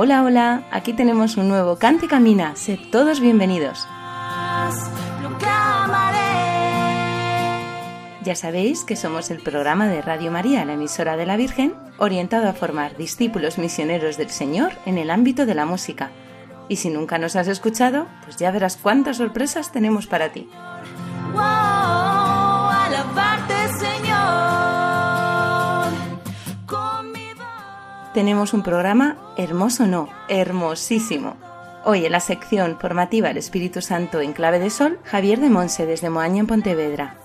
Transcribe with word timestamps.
Hola, 0.00 0.22
hola, 0.22 0.62
aquí 0.70 0.92
tenemos 0.92 1.36
un 1.36 1.48
nuevo 1.48 1.76
Cante 1.76 2.06
Camina. 2.06 2.54
Sed 2.54 2.78
todos 2.92 3.18
bienvenidos. 3.18 3.84
Ya 8.22 8.36
sabéis 8.36 8.84
que 8.84 8.94
somos 8.94 9.32
el 9.32 9.40
programa 9.42 9.88
de 9.88 10.00
Radio 10.00 10.30
María, 10.30 10.64
la 10.64 10.74
emisora 10.74 11.16
de 11.16 11.26
la 11.26 11.36
Virgen, 11.36 11.74
orientado 11.98 12.48
a 12.48 12.52
formar 12.52 12.96
discípulos 12.96 13.58
misioneros 13.58 14.16
del 14.16 14.30
Señor 14.30 14.70
en 14.86 14.98
el 14.98 15.10
ámbito 15.10 15.46
de 15.46 15.56
la 15.56 15.66
música. 15.66 16.12
Y 16.68 16.76
si 16.76 16.90
nunca 16.90 17.18
nos 17.18 17.34
has 17.34 17.48
escuchado, 17.48 18.06
pues 18.22 18.36
ya 18.36 18.52
verás 18.52 18.76
cuántas 18.76 19.16
sorpresas 19.16 19.72
tenemos 19.72 20.06
para 20.06 20.28
ti. 20.28 20.48
Tenemos 28.18 28.52
un 28.52 28.64
programa 28.64 29.16
hermoso, 29.36 29.86
no, 29.86 30.08
hermosísimo. 30.26 31.36
Hoy 31.84 32.04
en 32.04 32.10
la 32.10 32.18
sección 32.18 32.76
formativa 32.76 33.30
El 33.30 33.36
Espíritu 33.36 33.80
Santo 33.80 34.20
en 34.20 34.32
clave 34.32 34.58
de 34.58 34.70
sol, 34.70 34.98
Javier 35.04 35.38
de 35.38 35.48
Monse 35.48 35.86
desde 35.86 36.10
Moaña 36.10 36.40
en 36.40 36.48
Pontevedra. 36.48 37.16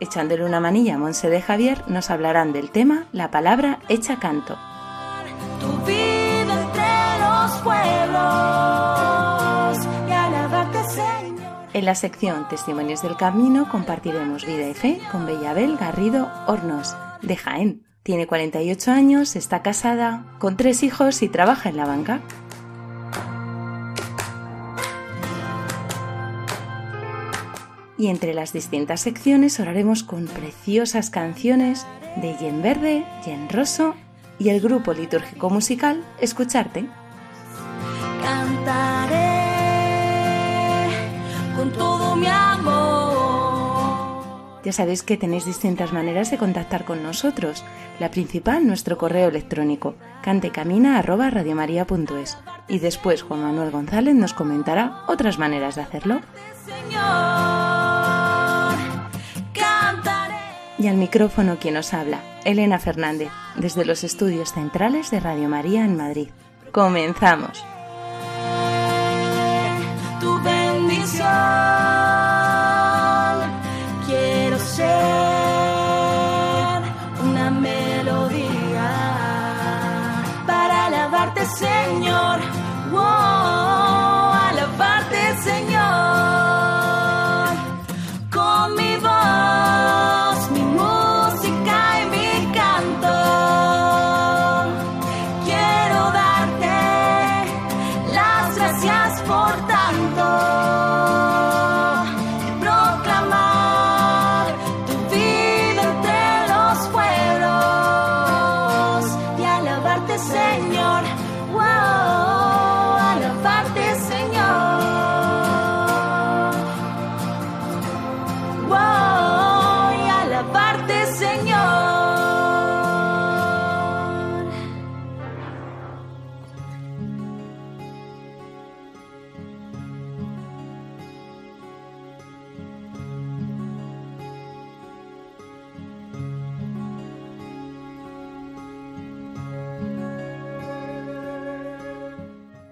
Echándole 0.00 0.44
una 0.44 0.60
manilla 0.60 0.96
a 0.96 0.98
Monse 0.98 1.30
de 1.30 1.40
Javier, 1.40 1.82
nos 1.88 2.10
hablarán 2.10 2.52
del 2.52 2.70
tema 2.70 3.06
La 3.10 3.30
palabra 3.30 3.78
hecha 3.88 4.18
canto. 4.18 4.58
Tu 5.60 5.72
vida 5.86 6.60
entre 6.60 6.82
los 7.24 7.52
pueblos 7.62 8.18
y 10.06 10.12
alabarte, 10.12 10.84
Señor. 10.90 11.40
En 11.72 11.86
la 11.86 11.94
sección 11.94 12.46
Testimonios 12.50 13.00
del 13.00 13.16
Camino 13.16 13.66
compartiremos 13.70 14.44
vida 14.44 14.68
y 14.68 14.74
fe 14.74 15.00
con 15.10 15.24
Bellabel 15.24 15.78
Garrido 15.78 16.30
Hornos, 16.46 16.94
de 17.22 17.34
Jaén. 17.34 17.93
Tiene 18.04 18.26
48 18.26 18.90
años, 18.90 19.34
está 19.34 19.62
casada, 19.62 20.26
con 20.38 20.58
tres 20.58 20.82
hijos 20.82 21.22
y 21.22 21.30
trabaja 21.30 21.70
en 21.70 21.78
la 21.78 21.86
banca. 21.86 22.20
Y 27.96 28.08
entre 28.08 28.34
las 28.34 28.52
distintas 28.52 29.00
secciones 29.00 29.58
oraremos 29.58 30.02
con 30.02 30.26
preciosas 30.26 31.08
canciones 31.08 31.86
de 32.16 32.36
Yen 32.36 32.60
Verde, 32.60 33.06
Yen 33.24 33.48
Rosso 33.48 33.94
y 34.38 34.50
el 34.50 34.60
grupo 34.60 34.92
litúrgico 34.92 35.48
musical 35.48 36.04
Escucharte. 36.20 36.86
Cantaré 38.22 39.38
con 41.56 41.72
todo 41.72 42.16
mi 42.16 42.26
amor. 42.26 43.03
Ya 44.64 44.72
sabéis 44.72 45.02
que 45.02 45.18
tenéis 45.18 45.44
distintas 45.44 45.92
maneras 45.92 46.30
de 46.30 46.38
contactar 46.38 46.86
con 46.86 47.02
nosotros. 47.02 47.62
La 48.00 48.10
principal, 48.10 48.66
nuestro 48.66 48.96
correo 48.96 49.28
electrónico, 49.28 49.96
cantecamina.radiomaria.es. 50.22 52.38
Y 52.66 52.78
después 52.78 53.22
Juan 53.22 53.42
Manuel 53.42 53.70
González 53.70 54.14
nos 54.14 54.32
comentará 54.32 55.02
otras 55.06 55.38
maneras 55.38 55.74
de 55.74 55.82
hacerlo. 55.82 56.22
Y 60.78 60.88
al 60.88 60.96
micrófono 60.96 61.58
quien 61.58 61.74
nos 61.74 61.92
habla, 61.92 62.20
Elena 62.44 62.78
Fernández, 62.78 63.28
desde 63.56 63.84
los 63.84 64.02
estudios 64.02 64.52
centrales 64.52 65.10
de 65.10 65.20
Radio 65.20 65.48
María 65.48 65.84
en 65.84 65.96
Madrid. 65.96 66.28
Comenzamos. 66.72 67.62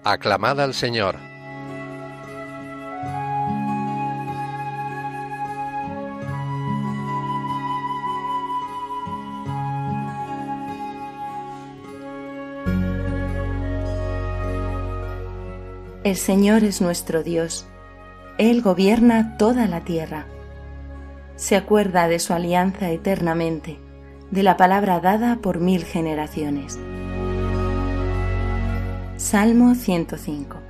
Aclamad 0.05 0.59
al 0.59 0.73
Señor. 0.73 1.15
El 16.03 16.17
Señor 16.17 16.65
es 16.65 16.81
nuestro 16.81 17.23
Dios. 17.23 17.65
Él 18.37 18.61
gobierna 18.61 19.37
toda 19.37 19.67
la 19.67 19.85
tierra. 19.85 20.25
Se 21.37 21.55
acuerda 21.55 22.09
de 22.09 22.19
su 22.19 22.33
alianza 22.33 22.89
eternamente, 22.89 23.79
de 24.31 24.43
la 24.43 24.57
palabra 24.57 24.99
dada 24.99 25.37
por 25.37 25.61
mil 25.61 25.85
generaciones. 25.85 26.77
Salmo 29.23 29.73
105 29.73 30.62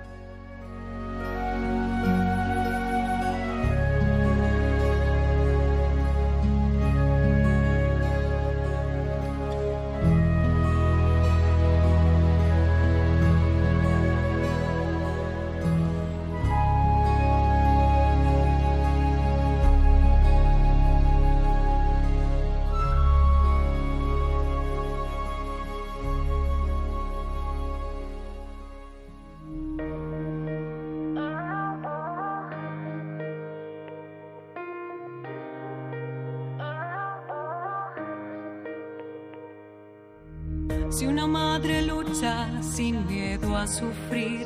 sufrir, 43.67 44.45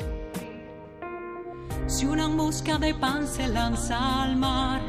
si 1.86 2.06
una 2.06 2.28
mosca 2.28 2.78
de 2.78 2.94
pan 2.94 3.26
se 3.26 3.48
lanza 3.48 4.22
al 4.22 4.36
mar, 4.36 4.80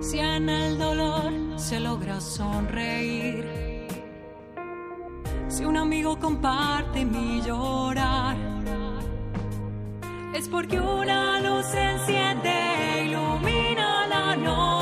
si 0.00 0.18
en 0.18 0.48
el 0.48 0.78
dolor 0.78 1.32
se 1.56 1.80
logra 1.80 2.20
sonreír, 2.20 3.44
si 5.48 5.64
un 5.64 5.76
amigo 5.76 6.18
comparte 6.18 7.04
mi 7.04 7.40
llorar, 7.42 8.36
es 10.34 10.48
porque 10.48 10.80
una 10.80 11.40
luz 11.40 11.66
se 11.66 11.82
enciende, 11.82 12.50
e 12.50 13.04
ilumina 13.06 14.06
la 14.06 14.36
noche 14.36 14.81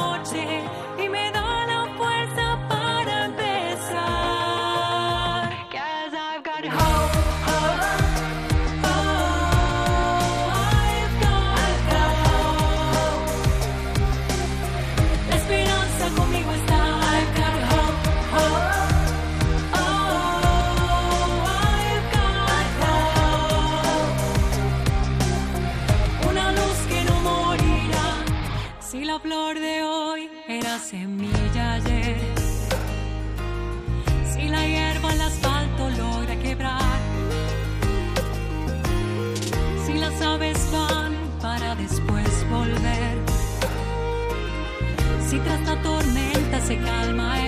se 46.71 46.77
calma 46.85 47.40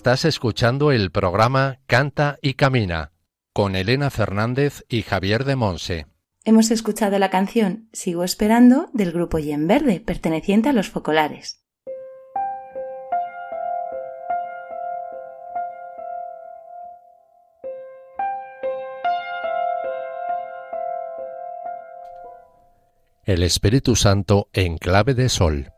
Estás 0.00 0.24
escuchando 0.24 0.92
el 0.92 1.10
programa 1.10 1.80
Canta 1.86 2.38
y 2.40 2.54
Camina 2.54 3.12
con 3.52 3.76
Elena 3.76 4.08
Fernández 4.08 4.82
y 4.88 5.02
Javier 5.02 5.44
de 5.44 5.56
Monse. 5.56 6.06
Hemos 6.46 6.70
escuchado 6.70 7.18
la 7.18 7.28
canción 7.28 7.90
Sigo 7.92 8.24
esperando 8.24 8.88
del 8.94 9.12
grupo 9.12 9.38
Yen 9.38 9.66
Verde, 9.66 10.00
perteneciente 10.00 10.70
a 10.70 10.72
los 10.72 10.88
Focolares. 10.88 11.66
El 23.24 23.42
Espíritu 23.42 23.96
Santo 23.96 24.48
en 24.54 24.78
clave 24.78 25.12
de 25.12 25.28
sol. 25.28 25.74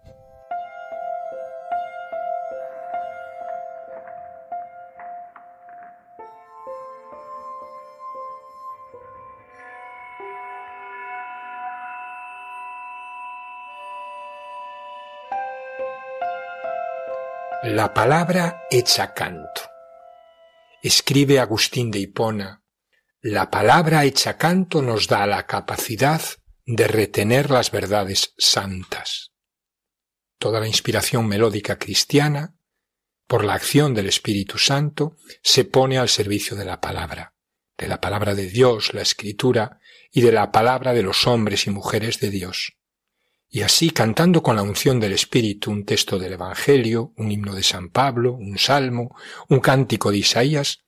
La 17.64 17.95
palabra 17.95 18.64
hecha 18.73 19.14
canto. 19.14 19.62
Escribe 20.83 21.38
Agustín 21.38 21.92
de 21.92 22.00
Hipona, 22.00 22.64
la 23.21 23.52
palabra 23.52 24.04
hecha 24.04 24.37
canto 24.37 24.83
nos 24.83 25.07
da 25.07 25.25
la 25.28 25.47
capacidad 25.47 26.21
de 26.66 26.88
retener 26.88 27.52
las 27.52 27.71
verdades 27.71 28.35
santas. 28.37 29.31
Toda 30.38 30.59
la 30.59 30.66
inspiración 30.66 31.28
melódica 31.28 31.78
cristiana, 31.78 32.57
por 33.28 33.45
la 33.45 33.54
acción 33.54 33.95
del 33.95 34.09
Espíritu 34.09 34.59
Santo, 34.59 35.16
se 35.45 35.64
pone 35.64 35.99
al 35.99 36.09
servicio 36.09 36.57
de 36.57 36.64
la 36.64 36.81
palabra, 36.81 37.37
de 37.78 37.87
la 37.87 38.00
palabra 38.00 38.35
de 38.35 38.47
Dios, 38.47 38.92
la 38.92 39.02
escritura, 39.02 39.78
y 40.11 40.23
de 40.23 40.33
la 40.33 40.50
palabra 40.50 40.92
de 40.95 41.04
los 41.04 41.28
hombres 41.28 41.69
y 41.69 41.71
mujeres 41.71 42.19
de 42.19 42.31
Dios. 42.31 42.76
Y 43.55 43.61
así, 43.61 43.91
cantando 43.91 44.43
con 44.43 44.57
la 44.57 44.63
unción 44.63 44.99
del 44.99 45.13
Espíritu 45.13 45.71
un 45.71 45.85
texto 45.85 46.19
del 46.19 46.33
Evangelio, 46.33 47.13
un 47.19 47.31
himno 47.31 47.55
de 47.55 47.63
San 47.63 47.91
Pablo, 47.91 48.33
un 48.33 48.57
salmo, 48.57 49.15
un 49.51 49.61
cántico 49.61 50.11
de 50.11 50.17
Isaías, 50.17 50.79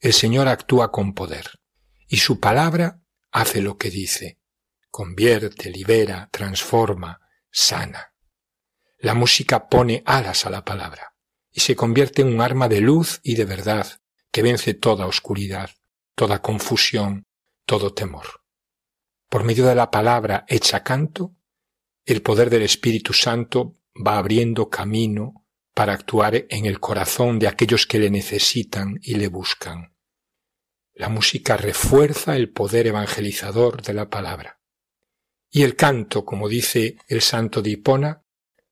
el 0.00 0.14
Señor 0.14 0.48
actúa 0.48 0.90
con 0.90 1.12
poder, 1.12 1.60
y 2.08 2.16
su 2.16 2.40
palabra 2.40 3.02
hace 3.30 3.60
lo 3.60 3.76
que 3.76 3.90
dice, 3.90 4.38
convierte, 4.90 5.68
libera, 5.68 6.30
transforma, 6.32 7.20
sana. 7.50 8.14
La 8.96 9.12
música 9.12 9.68
pone 9.68 10.02
alas 10.06 10.46
a 10.46 10.50
la 10.50 10.64
palabra, 10.64 11.16
y 11.52 11.60
se 11.60 11.76
convierte 11.76 12.22
en 12.22 12.28
un 12.28 12.40
arma 12.40 12.68
de 12.68 12.80
luz 12.80 13.20
y 13.22 13.34
de 13.34 13.44
verdad 13.44 14.00
que 14.32 14.40
vence 14.40 14.72
toda 14.72 15.04
oscuridad, 15.04 15.68
toda 16.14 16.40
confusión, 16.40 17.26
todo 17.66 17.92
temor. 17.92 18.40
Por 19.28 19.44
medio 19.44 19.66
de 19.66 19.74
la 19.74 19.90
palabra 19.90 20.46
hecha 20.48 20.82
canto, 20.82 21.33
el 22.04 22.22
poder 22.22 22.50
del 22.50 22.62
Espíritu 22.62 23.12
Santo 23.12 23.78
va 23.94 24.18
abriendo 24.18 24.68
camino 24.68 25.46
para 25.74 25.92
actuar 25.92 26.46
en 26.48 26.66
el 26.66 26.78
corazón 26.78 27.38
de 27.38 27.48
aquellos 27.48 27.86
que 27.86 27.98
le 27.98 28.10
necesitan 28.10 28.98
y 29.02 29.14
le 29.14 29.28
buscan. 29.28 29.94
La 30.92 31.08
música 31.08 31.56
refuerza 31.56 32.36
el 32.36 32.50
poder 32.50 32.86
evangelizador 32.86 33.82
de 33.82 33.94
la 33.94 34.10
palabra. 34.10 34.60
Y 35.50 35.62
el 35.62 35.76
canto, 35.76 36.24
como 36.24 36.48
dice 36.48 36.98
el 37.08 37.20
santo 37.20 37.62
de 37.62 37.70
Hipona, 37.70 38.24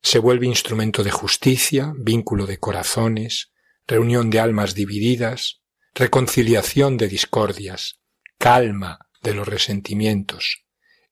se 0.02 0.18
vuelve 0.18 0.46
instrumento 0.46 1.02
de 1.02 1.10
justicia, 1.10 1.92
vínculo 1.96 2.46
de 2.46 2.58
corazones, 2.58 3.52
reunión 3.86 4.30
de 4.30 4.40
almas 4.40 4.74
divididas, 4.74 5.62
reconciliación 5.94 6.96
de 6.96 7.08
discordias, 7.08 8.00
calma 8.38 9.08
de 9.22 9.34
los 9.34 9.46
resentimientos 9.46 10.64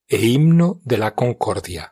e 0.07 0.25
himno 0.25 0.81
de 0.83 0.97
la 0.97 1.15
concordia. 1.15 1.90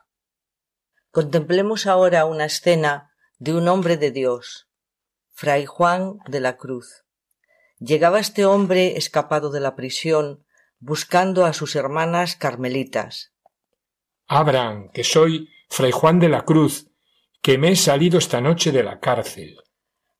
Contemplemos 1.10 1.88
ahora 1.88 2.24
una 2.24 2.44
escena 2.44 3.10
de 3.38 3.52
un 3.52 3.66
hombre 3.66 3.96
de 3.96 4.12
Dios, 4.12 4.68
Fray 5.32 5.66
Juan 5.66 6.18
de 6.28 6.38
la 6.38 6.56
Cruz. 6.56 7.04
Llegaba 7.80 8.20
este 8.20 8.44
hombre 8.44 8.96
escapado 8.96 9.50
de 9.50 9.58
la 9.58 9.74
prisión 9.74 10.44
buscando 10.78 11.44
a 11.46 11.52
sus 11.52 11.74
hermanas 11.74 12.36
carmelitas. 12.36 13.32
Abran, 14.28 14.90
que 14.90 15.02
soy 15.02 15.48
Fray 15.68 15.90
Juan 15.90 16.20
de 16.20 16.28
la 16.28 16.44
Cruz, 16.44 16.86
que 17.42 17.58
me 17.58 17.72
he 17.72 17.76
salido 17.76 18.18
esta 18.18 18.40
noche 18.40 18.70
de 18.70 18.84
la 18.84 19.00
cárcel. 19.00 19.56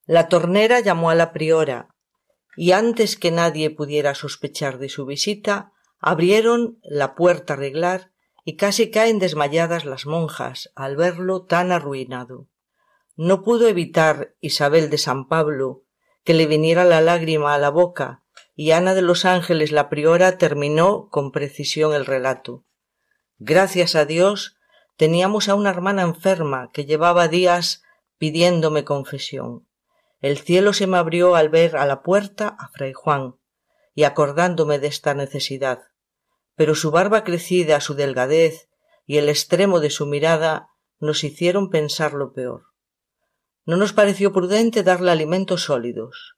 La 0.07 0.29
tornera 0.29 0.81
llamó 0.81 1.11
a 1.11 1.15
la 1.15 1.33
priora, 1.33 1.95
y 2.57 2.73
antes 2.73 3.17
que 3.17 3.31
nadie 3.31 3.71
pudiera 3.71 4.17
sospechar 4.17 4.79
de 4.79 4.89
su 4.89 5.07
visita, 5.07 5.73
abrieron 6.01 6.81
la 6.83 7.15
puerta 7.15 7.53
a 7.53 7.57
arreglar 7.57 8.11
y 8.51 8.57
casi 8.57 8.91
caen 8.91 9.21
desmayadas 9.21 9.85
las 9.85 10.07
monjas 10.07 10.73
al 10.75 10.97
verlo 10.97 11.45
tan 11.45 11.71
arruinado. 11.71 12.49
No 13.15 13.45
pudo 13.45 13.69
evitar 13.69 14.35
Isabel 14.41 14.91
de 14.91 14.99
San 14.99 15.29
Pablo 15.29 15.85
que 16.25 16.35
le 16.35 16.47
viniera 16.47 16.85
la 16.85 17.01
lágrima 17.01 17.55
a 17.55 17.59
la 17.59 17.71
boca, 17.71 18.25
y 18.57 18.73
Ana 18.73 18.95
de 18.95 19.03
los 19.03 19.25
Ángeles 19.25 19.71
la 19.71 19.89
priora 19.89 20.37
terminó 20.37 21.09
con 21.11 21.31
precisión 21.31 21.95
el 21.95 22.07
relato. 22.07 22.65
Gracias 23.39 23.95
a 23.95 24.05
Dios 24.05 24.57
teníamos 24.97 25.49
a 25.49 25.55
una 25.55 25.71
hermana 25.71 26.03
enferma 26.03 26.71
que 26.73 26.87
llevaba 26.87 27.29
días 27.29 27.85
pidiéndome 28.19 28.83
confesión. 28.83 29.69
El 30.21 30.39
cielo 30.39 30.73
se 30.73 30.89
me 30.89 30.97
abrió 30.97 31.37
al 31.37 31.51
ver 31.51 31.77
a 31.77 31.87
la 31.87 32.03
puerta 32.03 32.49
a 32.59 32.67
Fray 32.71 32.95
Juan, 32.95 33.37
y 33.95 34.03
acordándome 34.03 34.81
de 34.81 34.89
esta 34.89 35.15
necesidad. 35.15 35.90
Pero 36.61 36.75
su 36.75 36.91
barba 36.91 37.25
crecida, 37.25 37.81
su 37.81 37.95
delgadez 37.95 38.69
y 39.07 39.17
el 39.17 39.31
extremo 39.31 39.81
de 39.81 39.89
su 39.89 40.05
mirada 40.05 40.69
nos 40.99 41.25
hicieron 41.25 41.71
pensar 41.71 42.13
lo 42.13 42.35
peor. 42.35 42.65
No 43.65 43.79
nos 43.79 43.95
pareció 43.95 44.35
prudente 44.35 44.83
darle 44.83 45.11
alimentos 45.11 45.63
sólidos. 45.63 46.37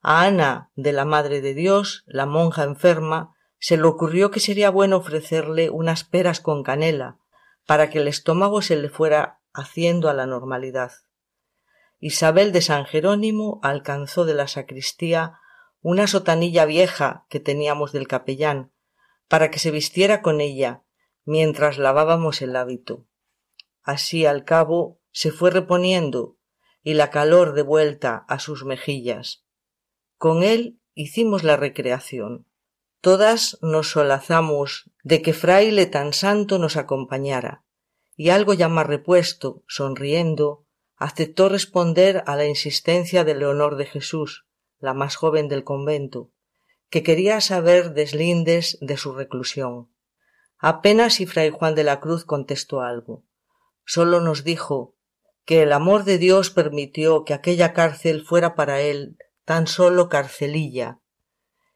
A 0.00 0.22
Ana, 0.22 0.70
de 0.74 0.92
la 0.92 1.04
Madre 1.04 1.42
de 1.42 1.52
Dios, 1.52 2.02
la 2.06 2.24
monja 2.24 2.62
enferma, 2.64 3.34
se 3.58 3.76
le 3.76 3.82
ocurrió 3.82 4.30
que 4.30 4.40
sería 4.40 4.70
bueno 4.70 4.96
ofrecerle 4.96 5.68
unas 5.68 6.02
peras 6.02 6.40
con 6.40 6.62
canela, 6.62 7.18
para 7.66 7.90
que 7.90 7.98
el 7.98 8.08
estómago 8.08 8.62
se 8.62 8.76
le 8.76 8.88
fuera 8.88 9.42
haciendo 9.52 10.08
a 10.08 10.14
la 10.14 10.24
normalidad. 10.24 10.92
Isabel 11.98 12.52
de 12.52 12.62
San 12.62 12.86
Jerónimo 12.86 13.60
alcanzó 13.62 14.24
de 14.24 14.32
la 14.32 14.48
sacristía 14.48 15.40
una 15.82 16.06
sotanilla 16.06 16.64
vieja 16.64 17.26
que 17.28 17.38
teníamos 17.38 17.92
del 17.92 18.08
capellán, 18.08 18.72
para 19.28 19.50
que 19.50 19.58
se 19.58 19.70
vistiera 19.70 20.22
con 20.22 20.40
ella 20.40 20.82
mientras 21.24 21.78
lavábamos 21.78 22.40
el 22.42 22.56
hábito. 22.56 23.06
Así 23.82 24.26
al 24.26 24.44
cabo 24.44 25.00
se 25.12 25.30
fue 25.30 25.50
reponiendo 25.50 26.38
y 26.82 26.94
la 26.94 27.10
calor 27.10 27.52
de 27.52 27.62
vuelta 27.62 28.24
a 28.28 28.38
sus 28.38 28.64
mejillas. 28.64 29.44
Con 30.16 30.42
él 30.42 30.80
hicimos 30.94 31.44
la 31.44 31.56
recreación. 31.56 32.46
Todas 33.00 33.58
nos 33.62 33.90
solazamos 33.90 34.90
de 35.04 35.22
que 35.22 35.32
fraile 35.32 35.86
tan 35.86 36.12
santo 36.12 36.58
nos 36.58 36.76
acompañara, 36.76 37.64
y 38.16 38.30
algo 38.30 38.54
ya 38.54 38.68
más 38.68 38.86
repuesto, 38.86 39.62
sonriendo, 39.68 40.66
aceptó 40.96 41.48
responder 41.48 42.24
a 42.26 42.34
la 42.34 42.46
insistencia 42.46 43.22
de 43.22 43.36
Leonor 43.36 43.76
de 43.76 43.86
Jesús, 43.86 44.46
la 44.80 44.94
más 44.94 45.14
joven 45.14 45.48
del 45.48 45.62
convento, 45.62 46.32
que 46.90 47.02
quería 47.02 47.40
saber 47.40 47.92
deslindes 47.92 48.78
de 48.80 48.96
su 48.96 49.12
reclusión. 49.12 49.88
Apenas 50.58 51.14
si 51.14 51.26
fray 51.26 51.50
Juan 51.50 51.74
de 51.74 51.84
la 51.84 52.00
Cruz 52.00 52.24
contestó 52.24 52.80
algo. 52.80 53.24
Sólo 53.84 54.20
nos 54.20 54.44
dijo 54.44 54.96
que 55.44 55.62
el 55.62 55.72
amor 55.72 56.04
de 56.04 56.18
Dios 56.18 56.50
permitió 56.50 57.24
que 57.24 57.34
aquella 57.34 57.72
cárcel 57.72 58.24
fuera 58.24 58.54
para 58.54 58.80
él 58.80 59.16
tan 59.44 59.66
solo 59.66 60.08
carcelilla, 60.08 61.00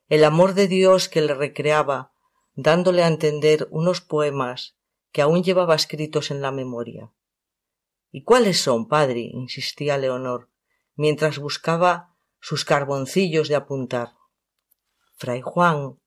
el 0.09 0.25
amor 0.25 0.53
de 0.53 0.69
Dios 0.69 1.09
que 1.09 1.23
le 1.23 1.33
recreaba, 1.33 2.13
dándole 2.55 3.03
a 3.03 3.09
entender 3.09 3.67
unos 3.71 4.03
poemas 4.03 4.77
que 5.11 5.23
aún 5.23 5.43
llevaba 5.43 5.75
escritos 5.75 6.31
en 6.31 6.43
la 6.43 6.53
memoria. 6.53 7.13
¿Y 8.11 8.25
cuáles 8.25 8.61
son, 8.61 8.89
padre? 8.89 9.21
insistía 9.21 9.97
Leonor, 9.97 10.51
mientras 10.97 11.39
buscaba 11.39 12.15
sus 12.41 12.67
carboncillos 12.67 13.49
de 13.49 13.55
apuntar. 13.55 14.13
Fray 15.15 15.41
Juan 15.41 15.99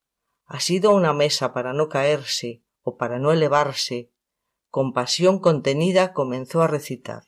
ha 0.46 0.60
sido 0.60 0.94
una 0.94 1.14
mesa 1.14 1.54
para 1.54 1.74
no 1.74 1.90
caerse 1.90 2.64
o 2.84 2.98
para 2.98 3.20
no 3.20 3.32
elevarse, 3.32 4.12
con 4.70 4.94
pasión 4.94 5.40
contenida 5.40 6.14
comenzó 6.14 6.62
a 6.62 6.68
recitar. 6.68 7.24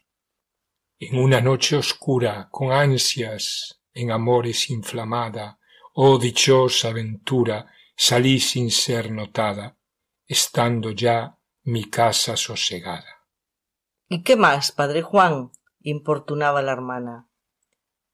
En 1.00 1.20
una 1.20 1.42
noche 1.42 1.78
oscura, 1.78 2.50
con 2.52 2.72
ansias, 2.72 3.82
en 3.94 4.12
amores 4.12 4.70
inflamada, 4.70 5.60
oh 5.94 6.20
dichosa 6.20 6.92
ventura, 6.92 7.72
salí 7.96 8.40
sin 8.40 8.70
ser 8.70 9.12
notada, 9.12 9.78
estando 10.26 10.92
ya 10.92 11.38
mi 11.64 11.86
casa 11.86 12.38
sosegada. 12.38 13.26
¿Y 14.10 14.24
qué 14.24 14.36
más, 14.36 14.72
padre 14.72 15.02
Juan? 15.02 15.52
importunaba 15.82 16.62
la 16.62 16.74
hermana. 16.74 17.30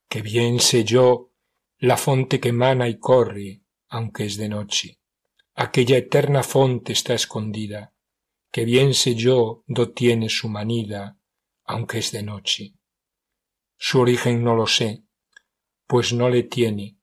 Que 0.07 0.21
bien 0.21 0.59
sé 0.59 0.83
yo 0.83 1.32
la 1.83 1.97
fonte 1.97 2.39
que 2.39 2.53
mana 2.53 2.87
y 2.87 2.97
corre, 2.97 3.61
aunque 3.89 4.23
es 4.23 4.37
de 4.37 4.47
noche. 4.47 5.01
Aquella 5.53 5.97
eterna 5.97 6.41
fonte 6.41 6.93
está 6.93 7.13
escondida, 7.13 7.93
que 8.53 8.63
bien 8.63 8.93
sé 8.93 9.15
yo 9.15 9.65
do 9.67 9.91
tiene 9.91 10.29
su 10.29 10.47
manida, 10.47 11.19
aunque 11.65 11.97
es 11.97 12.13
de 12.13 12.23
noche. 12.23 12.75
Su 13.75 13.99
origen 13.99 14.45
no 14.45 14.55
lo 14.55 14.65
sé, 14.65 15.03
pues 15.85 16.13
no 16.13 16.29
le 16.29 16.43
tiene, 16.43 16.99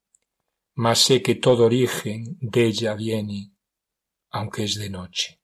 mas 0.73 0.97
sé 0.97 1.21
que 1.21 1.35
todo 1.35 1.65
origen 1.65 2.39
de 2.41 2.65
ella 2.65 2.95
viene, 2.95 3.53
aunque 4.31 4.63
es 4.63 4.79
de 4.79 4.89
noche. 4.89 5.43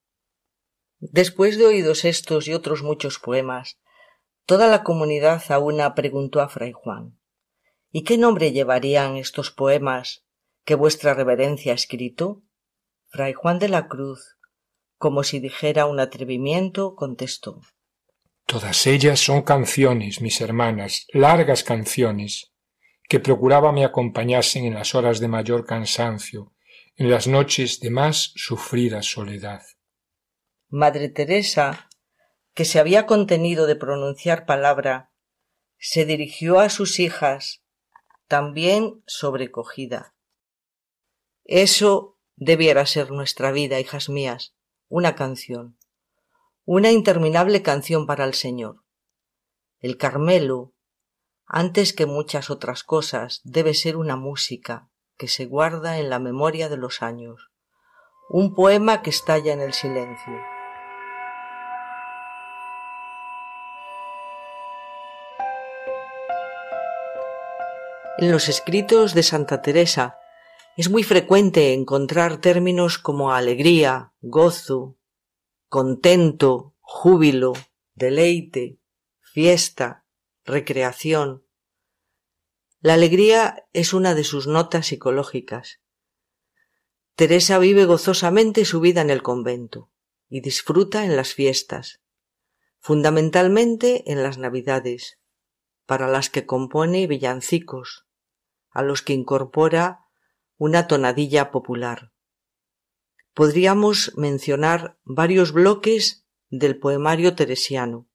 Después 0.97 1.59
de 1.59 1.67
oídos 1.67 2.05
estos 2.05 2.47
y 2.47 2.55
otros 2.55 2.81
muchos 2.81 3.19
poemas, 3.19 3.77
toda 4.47 4.67
la 4.67 4.83
comunidad 4.83 5.43
a 5.51 5.59
una 5.59 5.93
preguntó 5.93 6.41
a 6.41 6.49
fray 6.49 6.71
Juan 6.71 7.16
¿Y 7.97 8.03
qué 8.03 8.19
nombre 8.19 8.51
llevarían 8.51 9.17
estos 9.17 9.49
poemas 9.49 10.23
que 10.65 10.75
vuestra 10.75 11.15
reverencia 11.15 11.71
ha 11.71 11.75
escrito? 11.75 12.43
Fray 13.07 13.33
Juan 13.33 13.57
de 13.57 13.69
la 13.69 13.87
Cruz, 13.87 14.37
como 14.99 15.23
si 15.23 15.39
dijera 15.39 15.87
un 15.87 15.99
atrevimiento, 15.99 16.93
contestó 16.93 17.59
Todas 18.45 18.85
ellas 18.85 19.19
son 19.19 19.41
canciones, 19.41 20.21
mis 20.21 20.41
hermanas, 20.41 21.07
largas 21.11 21.63
canciones, 21.63 22.53
que 23.09 23.19
procuraba 23.19 23.71
me 23.71 23.83
acompañasen 23.83 24.65
en 24.65 24.75
las 24.75 24.93
horas 24.93 25.19
de 25.19 25.29
mayor 25.29 25.65
cansancio, 25.65 26.53
en 26.97 27.09
las 27.09 27.25
noches 27.25 27.79
de 27.79 27.89
más 27.89 28.31
sufrida 28.35 29.01
soledad. 29.01 29.63
Madre 30.69 31.09
Teresa, 31.09 31.89
que 32.53 32.63
se 32.63 32.79
había 32.79 33.07
contenido 33.07 33.65
de 33.65 33.75
pronunciar 33.75 34.45
palabra, 34.45 35.13
se 35.79 36.05
dirigió 36.05 36.59
a 36.59 36.69
sus 36.69 36.99
hijas, 36.99 37.63
también 38.27 39.03
sobrecogida. 39.07 40.15
Eso 41.43 42.17
debiera 42.35 42.85
ser 42.85 43.11
nuestra 43.11 43.51
vida, 43.51 43.79
hijas 43.79 44.09
mías, 44.09 44.55
una 44.89 45.15
canción, 45.15 45.77
una 46.65 46.91
interminable 46.91 47.61
canción 47.63 48.05
para 48.05 48.25
el 48.25 48.33
Señor. 48.33 48.83
El 49.79 49.97
Carmelo, 49.97 50.73
antes 51.45 51.93
que 51.93 52.05
muchas 52.05 52.49
otras 52.49 52.83
cosas, 52.83 53.41
debe 53.43 53.73
ser 53.73 53.95
una 53.95 54.17
música 54.17 54.89
que 55.17 55.27
se 55.27 55.45
guarda 55.45 55.97
en 55.97 56.09
la 56.09 56.19
memoria 56.19 56.69
de 56.69 56.77
los 56.77 57.01
años, 57.01 57.49
un 58.29 58.53
poema 58.53 59.01
que 59.01 59.09
estalla 59.09 59.53
en 59.53 59.61
el 59.61 59.73
silencio. 59.73 60.56
En 68.19 68.31
los 68.31 68.49
escritos 68.49 69.13
de 69.13 69.21
Santa 69.21 69.61
Teresa 69.61 70.17
es 70.75 70.89
muy 70.89 71.03
frecuente 71.03 71.73
encontrar 71.73 72.41
términos 72.41 72.97
como 72.97 73.31
alegría, 73.31 74.11
gozo, 74.21 74.97
contento, 75.69 76.75
júbilo, 76.79 77.53
deleite, 77.93 78.79
fiesta, 79.21 80.03
recreación. 80.45 81.45
La 82.79 82.95
alegría 82.95 83.67
es 83.73 83.93
una 83.93 84.15
de 84.15 84.23
sus 84.23 84.47
notas 84.47 84.87
psicológicas. 84.87 85.79
Teresa 87.15 87.59
vive 87.59 87.85
gozosamente 87.85 88.65
su 88.65 88.79
vida 88.79 89.01
en 89.01 89.11
el 89.11 89.21
convento 89.21 89.91
y 90.27 90.41
disfruta 90.41 91.05
en 91.05 91.15
las 91.15 91.35
fiestas. 91.35 92.01
fundamentalmente 92.79 94.09
en 94.11 94.23
las 94.23 94.37
Navidades, 94.37 95.19
para 95.85 96.07
las 96.07 96.29
que 96.29 96.45
compone 96.45 97.05
villancicos, 97.05 98.06
a 98.77 98.83
los 98.83 99.01
que 99.01 99.13
incorpora 99.13 100.05
una 100.55 100.85
tonadilla 100.85 101.49
popular. 101.49 102.11
Podríamos 103.33 104.13
mencionar 104.15 104.99
varios 105.03 105.51
bloques 105.51 106.27
del 106.51 106.77
poemario 106.77 107.33
teresiano. 107.33 108.07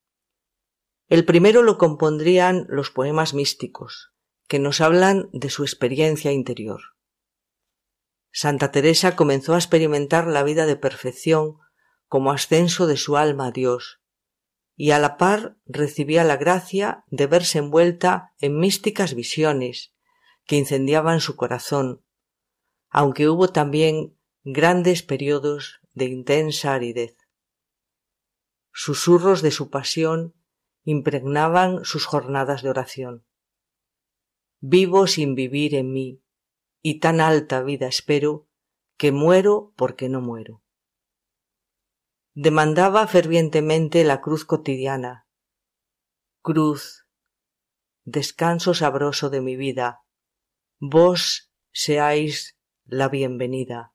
El 1.08 1.24
primero 1.24 1.62
lo 1.62 1.78
compondrían 1.78 2.66
los 2.68 2.92
poemas 2.92 3.34
místicos, 3.34 4.12
que 4.46 4.60
nos 4.60 4.80
hablan 4.80 5.30
de 5.32 5.50
su 5.50 5.64
experiencia 5.64 6.30
interior. 6.30 6.80
Santa 8.30 8.70
Teresa 8.70 9.16
comenzó 9.16 9.54
a 9.54 9.58
experimentar 9.58 10.28
la 10.28 10.44
vida 10.44 10.64
de 10.66 10.76
perfección 10.76 11.58
como 12.06 12.30
ascenso 12.30 12.86
de 12.86 12.96
su 12.96 13.16
alma 13.16 13.48
a 13.48 13.50
Dios, 13.50 14.00
y 14.76 14.92
a 14.92 15.00
la 15.00 15.16
par 15.16 15.56
recibía 15.66 16.22
la 16.22 16.36
gracia 16.36 17.04
de 17.08 17.26
verse 17.26 17.58
envuelta 17.58 18.32
en 18.38 18.60
místicas 18.60 19.14
visiones 19.14 19.92
que 20.44 20.56
incendiaban 20.56 21.20
su 21.20 21.36
corazón, 21.36 22.04
aunque 22.90 23.28
hubo 23.28 23.48
también 23.48 24.18
grandes 24.44 25.02
periodos 25.02 25.80
de 25.94 26.06
intensa 26.06 26.74
aridez. 26.74 27.16
Susurros 28.72 29.42
de 29.42 29.50
su 29.50 29.70
pasión 29.70 30.34
impregnaban 30.84 31.84
sus 31.84 32.06
jornadas 32.06 32.62
de 32.62 32.70
oración. 32.70 33.26
Vivo 34.60 35.06
sin 35.06 35.34
vivir 35.34 35.74
en 35.74 35.92
mí, 35.92 36.22
y 36.80 36.98
tan 36.98 37.20
alta 37.20 37.62
vida 37.62 37.86
espero, 37.86 38.48
que 38.96 39.12
muero 39.12 39.72
porque 39.76 40.08
no 40.08 40.20
muero. 40.20 40.62
Demandaba 42.34 43.06
fervientemente 43.06 44.04
la 44.04 44.20
cruz 44.20 44.44
cotidiana. 44.44 45.28
Cruz, 46.40 47.06
descanso 48.04 48.74
sabroso 48.74 49.30
de 49.30 49.40
mi 49.40 49.56
vida, 49.56 50.02
vos 50.84 51.52
seáis 51.70 52.58
la 52.84 53.08
bienvenida. 53.08 53.94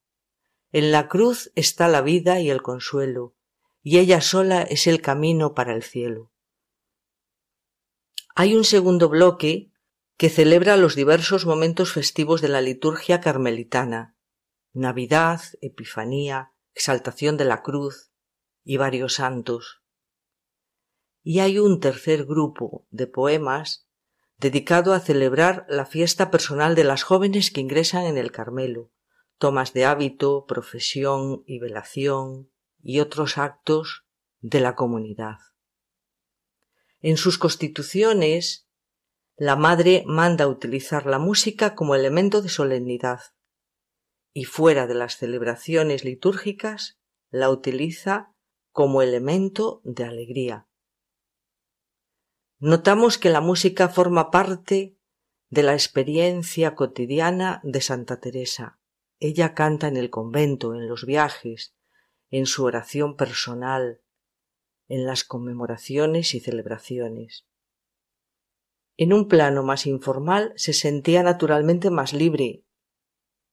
En 0.72 0.94
la 0.94 1.10
cruz 1.10 1.52
está 1.54 1.90
la 1.90 2.00
vida 2.00 2.40
y 2.40 2.50
el 2.50 2.62
consuelo, 2.62 3.36
y 3.84 3.98
ella 3.98 4.22
sola 4.22 4.62
es 4.62 4.88
el 4.88 5.02
camino 5.02 5.54
para 5.54 5.76
el 5.76 5.84
cielo. 5.84 6.32
Hay 8.36 8.56
un 8.56 8.64
segundo 8.64 9.10
bloque 9.10 9.70
que 10.16 10.30
celebra 10.30 10.78
los 10.78 10.96
diversos 10.96 11.46
momentos 11.46 11.92
festivos 11.92 12.40
de 12.40 12.48
la 12.48 12.62
liturgia 12.62 13.20
carmelitana, 13.20 14.16
Navidad, 14.72 15.42
Epifanía, 15.60 16.54
Exaltación 16.74 17.36
de 17.36 17.44
la 17.44 17.64
Cruz 17.64 18.14
y 18.64 18.78
varios 18.78 19.16
santos. 19.16 19.84
Y 21.22 21.40
hay 21.40 21.60
un 21.60 21.82
tercer 21.82 22.24
grupo 22.24 22.88
de 22.92 23.08
poemas 23.08 23.87
dedicado 24.40 24.94
a 24.94 25.00
celebrar 25.00 25.66
la 25.68 25.86
fiesta 25.86 26.30
personal 26.30 26.76
de 26.76 26.84
las 26.84 27.04
jóvenes 27.04 27.52
que 27.52 27.62
ingresan 27.62 28.06
en 28.06 28.18
el 28.18 28.32
Carmelo, 28.32 28.92
tomas 29.38 29.74
de 29.74 29.86
hábito, 29.86 30.46
profesión 30.48 31.44
y 31.46 31.60
velación 31.60 32.52
y 32.82 33.00
otros 33.00 33.38
actos 33.38 34.06
de 34.40 34.60
la 34.60 34.76
comunidad. 34.76 35.38
En 37.00 37.18
sus 37.18 37.38
constituciones, 37.38 38.68
la 39.36 39.56
madre 39.56 40.04
manda 40.08 40.48
utilizar 40.48 41.06
la 41.06 41.20
música 41.20 41.76
como 41.76 41.96
elemento 41.96 42.42
de 42.42 42.50
solemnidad 42.50 43.22
y 44.34 44.46
fuera 44.46 44.88
de 44.88 44.96
las 44.96 45.18
celebraciones 45.18 46.04
litúrgicas 46.04 47.00
la 47.30 47.50
utiliza 47.50 48.34
como 48.72 49.02
elemento 49.02 49.82
de 49.84 50.04
alegría. 50.06 50.67
Notamos 52.60 53.20
que 53.20 53.30
la 53.30 53.40
música 53.40 53.88
forma 53.88 54.32
parte 54.32 54.98
de 55.50 55.62
la 55.62 55.74
experiencia 55.74 56.74
cotidiana 56.74 57.62
de 57.64 57.82
Santa 57.82 58.20
Teresa. 58.20 58.80
Ella 59.20 59.54
canta 59.54 59.88
en 59.88 59.96
el 59.96 60.10
convento, 60.10 60.74
en 60.74 60.88
los 60.88 61.06
viajes, 61.06 61.76
en 62.32 62.48
su 62.48 62.66
oración 62.66 63.16
personal, 63.16 64.02
en 64.88 65.06
las 65.06 65.24
conmemoraciones 65.24 66.34
y 66.34 66.40
celebraciones. 66.40 67.46
En 68.98 69.14
un 69.14 69.28
plano 69.28 69.62
más 69.62 69.86
informal 69.86 70.54
se 70.56 70.74
sentía 70.74 71.22
naturalmente 71.22 71.92
más 71.92 72.12
libre, 72.12 72.66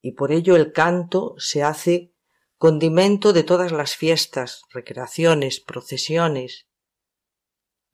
y 0.01 0.12
por 0.12 0.33
ello 0.33 0.57
el 0.57 0.73
canto 0.73 1.35
se 1.37 1.62
hace 1.62 2.14
condimento 2.57 3.35
de 3.35 3.43
todas 3.43 3.71
las 3.71 3.97
fiestas, 3.97 4.62
recreaciones, 4.71 5.61
procesiones. 5.61 6.69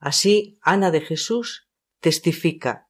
Así, 0.00 0.58
Ana 0.62 0.90
de 0.90 1.02
Jesús 1.02 1.68
testifica. 2.00 2.88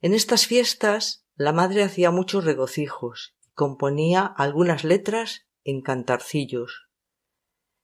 En 0.00 0.14
estas 0.14 0.46
fiestas 0.46 1.26
la 1.34 1.52
madre 1.52 1.82
hacía 1.82 2.12
muchos 2.12 2.44
regocijos 2.44 3.36
y 3.44 3.50
componía 3.50 4.24
algunas 4.24 4.84
letras 4.84 5.48
en 5.64 5.82
cantarcillos. 5.82 6.88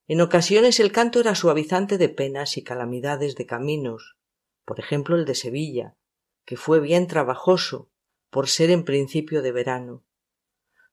En 0.06 0.20
ocasiones 0.20 0.78
el 0.78 0.92
canto 0.92 1.18
era 1.18 1.34
suavizante 1.34 1.98
de 1.98 2.08
penas 2.08 2.56
y 2.56 2.62
calamidades 2.62 3.34
de 3.34 3.46
caminos, 3.46 4.16
por 4.64 4.78
ejemplo 4.78 5.16
el 5.16 5.24
de 5.24 5.34
Sevilla, 5.34 5.96
que 6.44 6.56
fue 6.56 6.78
bien 6.78 7.08
trabajoso, 7.08 7.90
por 8.30 8.48
ser 8.48 8.70
en 8.70 8.84
principio 8.84 9.42
de 9.42 9.50
verano. 9.50 10.04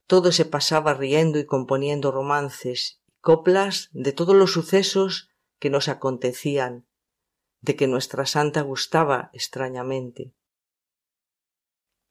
Todo 0.08 0.32
se 0.32 0.46
pasaba 0.46 0.96
riendo 0.96 1.38
y 1.38 1.46
componiendo 1.46 2.12
romances 2.12 3.02
y 3.08 3.12
coplas 3.22 3.90
de 3.92 4.12
todos 4.12 4.36
los 4.36 4.54
sucesos 4.54 5.30
que 5.60 5.70
nos 5.70 5.88
acontecían, 5.88 6.89
de 7.62 7.76
que 7.76 7.88
nuestra 7.88 8.26
santa 8.26 8.62
gustaba 8.62 9.30
extrañamente. 9.34 10.34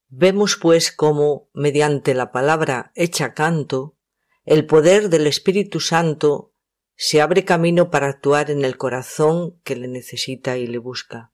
Vemos 0.08 0.56
pues 0.56 0.92
cómo, 0.92 1.50
mediante 1.52 2.14
la 2.14 2.32
palabra 2.32 2.92
hecha 2.94 3.34
canto, 3.34 3.96
el 4.44 4.66
poder 4.66 5.10
del 5.10 5.26
Espíritu 5.26 5.80
Santo 5.80 6.54
se 6.96 7.20
abre 7.20 7.44
camino 7.44 7.90
para 7.90 8.08
actuar 8.08 8.50
en 8.50 8.64
el 8.64 8.76
corazón 8.76 9.60
que 9.62 9.76
le 9.76 9.86
necesita 9.86 10.56
y 10.56 10.66
le 10.66 10.78
busca. 10.78 11.32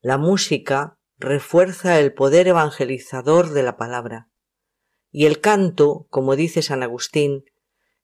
La 0.00 0.16
música 0.16 0.98
refuerza 1.18 2.00
el 2.00 2.14
poder 2.14 2.48
evangelizador 2.48 3.50
de 3.50 3.62
la 3.62 3.76
palabra, 3.76 4.30
y 5.10 5.26
el 5.26 5.40
canto, 5.40 6.06
como 6.10 6.36
dice 6.36 6.62
San 6.62 6.82
Agustín, 6.82 7.44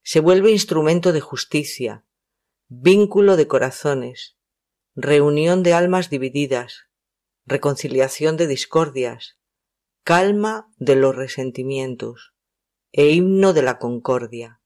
se 0.03 0.21
vuelve 0.21 0.51
instrumento 0.51 1.13
de 1.13 1.21
justicia, 1.21 2.05
vínculo 2.69 3.37
de 3.37 3.47
corazones, 3.47 4.37
reunión 4.97 5.65
de 5.65 5.75
almas 5.75 6.09
divididas, 6.09 6.87
reconciliación 7.47 8.37
de 8.37 8.47
discordias, 8.47 9.39
calma 10.05 10.69
de 10.77 10.95
los 10.95 11.17
resentimientos 11.17 12.33
e 12.93 13.11
himno 13.11 13.53
de 13.53 13.63
la 13.63 13.79
concordia. 13.79 14.61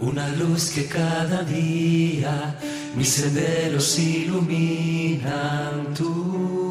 Una 0.00 0.28
luz 0.30 0.72
que 0.74 0.86
cada 0.86 1.44
día 1.44 2.58
mis 2.96 3.08
senderos 3.08 3.96
iluminan 4.00 5.94
tú. 5.94 6.61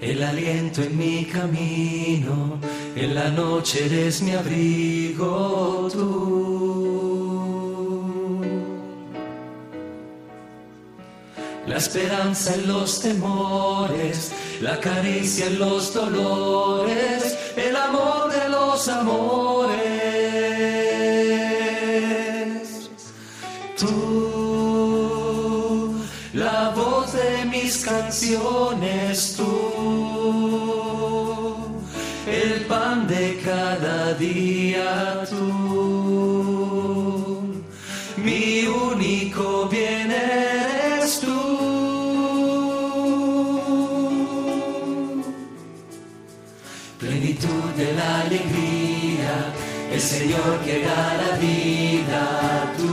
El 0.00 0.22
aliento 0.22 0.82
en 0.82 0.96
mi 0.96 1.26
camino, 1.26 2.58
en 2.96 3.14
la 3.14 3.30
noche 3.30 3.84
eres 3.84 4.22
mi 4.22 4.32
abrigo 4.32 5.88
tú. 5.92 7.00
La 11.66 11.76
esperanza 11.76 12.54
en 12.54 12.66
los 12.66 13.00
temores, 13.02 14.32
la 14.62 14.80
caricia 14.80 15.46
en 15.46 15.58
los 15.58 15.92
dolores, 15.92 17.36
el 17.56 17.76
amor 17.76 18.32
de 18.32 18.48
los 18.48 18.88
amores. 18.88 19.80
Tú, 23.78 24.80
la 26.32 26.70
voz 26.70 27.12
de 27.12 27.44
mis 27.44 27.84
canciones, 27.84 28.79
Señor 50.30 50.60
que 50.60 50.78
da 50.84 51.14
la 51.22 51.36
vida, 51.38 52.72
tú. 52.78 52.90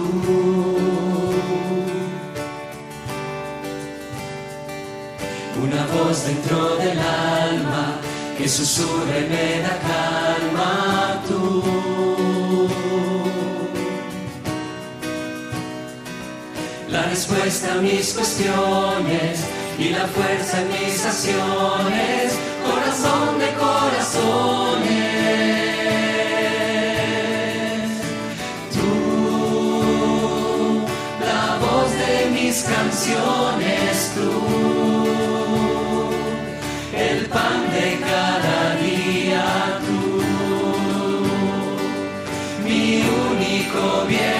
voz 5.93 6.25
dentro 6.25 6.77
del 6.77 6.97
alma 6.97 7.99
que 8.39 8.49
susurra 8.49 9.19
me 9.29 9.61
da 9.61 9.75
calma 9.91 11.23
tú. 11.27 11.63
La 16.89 17.03
respuesta 17.03 17.73
a 17.73 17.81
mis 17.81 18.13
cuestiones 18.13 19.45
y 19.77 19.89
la 19.89 20.07
fuerza 20.07 20.61
en 20.61 20.69
mis 20.69 21.05
acciones, 21.05 22.33
corazón 22.65 23.37
de 23.37 23.53
corazones. 23.63 24.96
Mis 32.57 32.63
canciones, 32.63 34.11
tú, 34.15 34.31
el 36.97 37.25
pan 37.27 37.59
de 37.71 37.99
cada 37.99 38.75
día, 38.81 39.45
tú, 39.85 40.01
mi 42.63 43.03
único 43.31 44.05
bien 44.07 44.36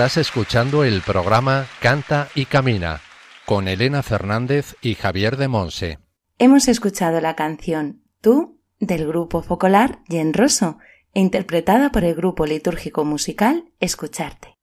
Estás 0.00 0.16
escuchando 0.16 0.82
el 0.82 1.02
programa 1.02 1.66
Canta 1.78 2.28
y 2.34 2.46
Camina 2.46 3.02
con 3.44 3.68
Elena 3.68 4.02
Fernández 4.02 4.74
y 4.80 4.94
Javier 4.94 5.36
de 5.36 5.46
Monse. 5.46 5.98
Hemos 6.38 6.68
escuchado 6.68 7.20
la 7.20 7.36
canción 7.36 8.00
Tú 8.22 8.62
del 8.78 9.06
grupo 9.06 9.42
focolar 9.42 9.98
Yen 10.08 10.32
Rosso, 10.32 10.78
interpretada 11.12 11.92
por 11.92 12.04
el 12.04 12.14
grupo 12.14 12.46
litúrgico 12.46 13.04
musical 13.04 13.74
Escucharte. 13.78 14.56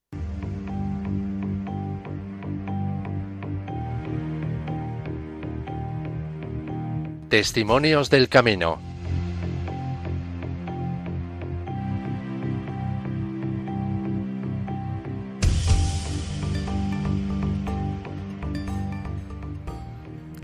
Testimonios 7.29 8.09
del 8.09 8.27
Camino. 8.27 8.79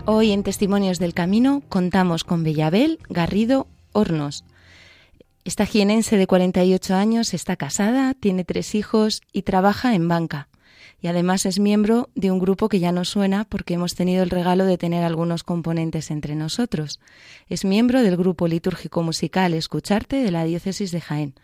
Hoy 0.06 0.32
en 0.32 0.42
Testimonios 0.42 0.98
del 0.98 1.14
Camino 1.14 1.62
contamos 1.70 2.24
con 2.24 2.44
Bellabel 2.44 2.98
Garrido 3.08 3.68
Hornos. 3.92 4.44
Esta 5.44 5.64
jienense 5.64 6.18
de 6.18 6.26
48 6.26 6.94
años 6.94 7.32
está 7.32 7.56
casada, 7.56 8.12
tiene 8.12 8.44
tres 8.44 8.74
hijos 8.74 9.22
y 9.32 9.42
trabaja 9.42 9.94
en 9.94 10.06
banca. 10.06 10.48
Y 11.00 11.06
además 11.06 11.46
es 11.46 11.58
miembro 11.58 12.10
de 12.14 12.30
un 12.30 12.38
grupo 12.38 12.68
que 12.68 12.80
ya 12.80 12.92
no 12.92 13.06
suena 13.06 13.44
porque 13.44 13.74
hemos 13.74 13.94
tenido 13.94 14.22
el 14.22 14.28
regalo 14.28 14.66
de 14.66 14.76
tener 14.76 15.04
algunos 15.04 15.42
componentes 15.42 16.10
entre 16.10 16.34
nosotros. 16.34 17.00
Es 17.48 17.64
miembro 17.64 18.02
del 18.02 18.18
grupo 18.18 18.46
litúrgico 18.46 19.02
musical 19.02 19.54
Escucharte 19.54 20.16
de 20.16 20.30
la 20.30 20.44
diócesis 20.44 20.92
de 20.92 21.00
Jaén. 21.00 21.34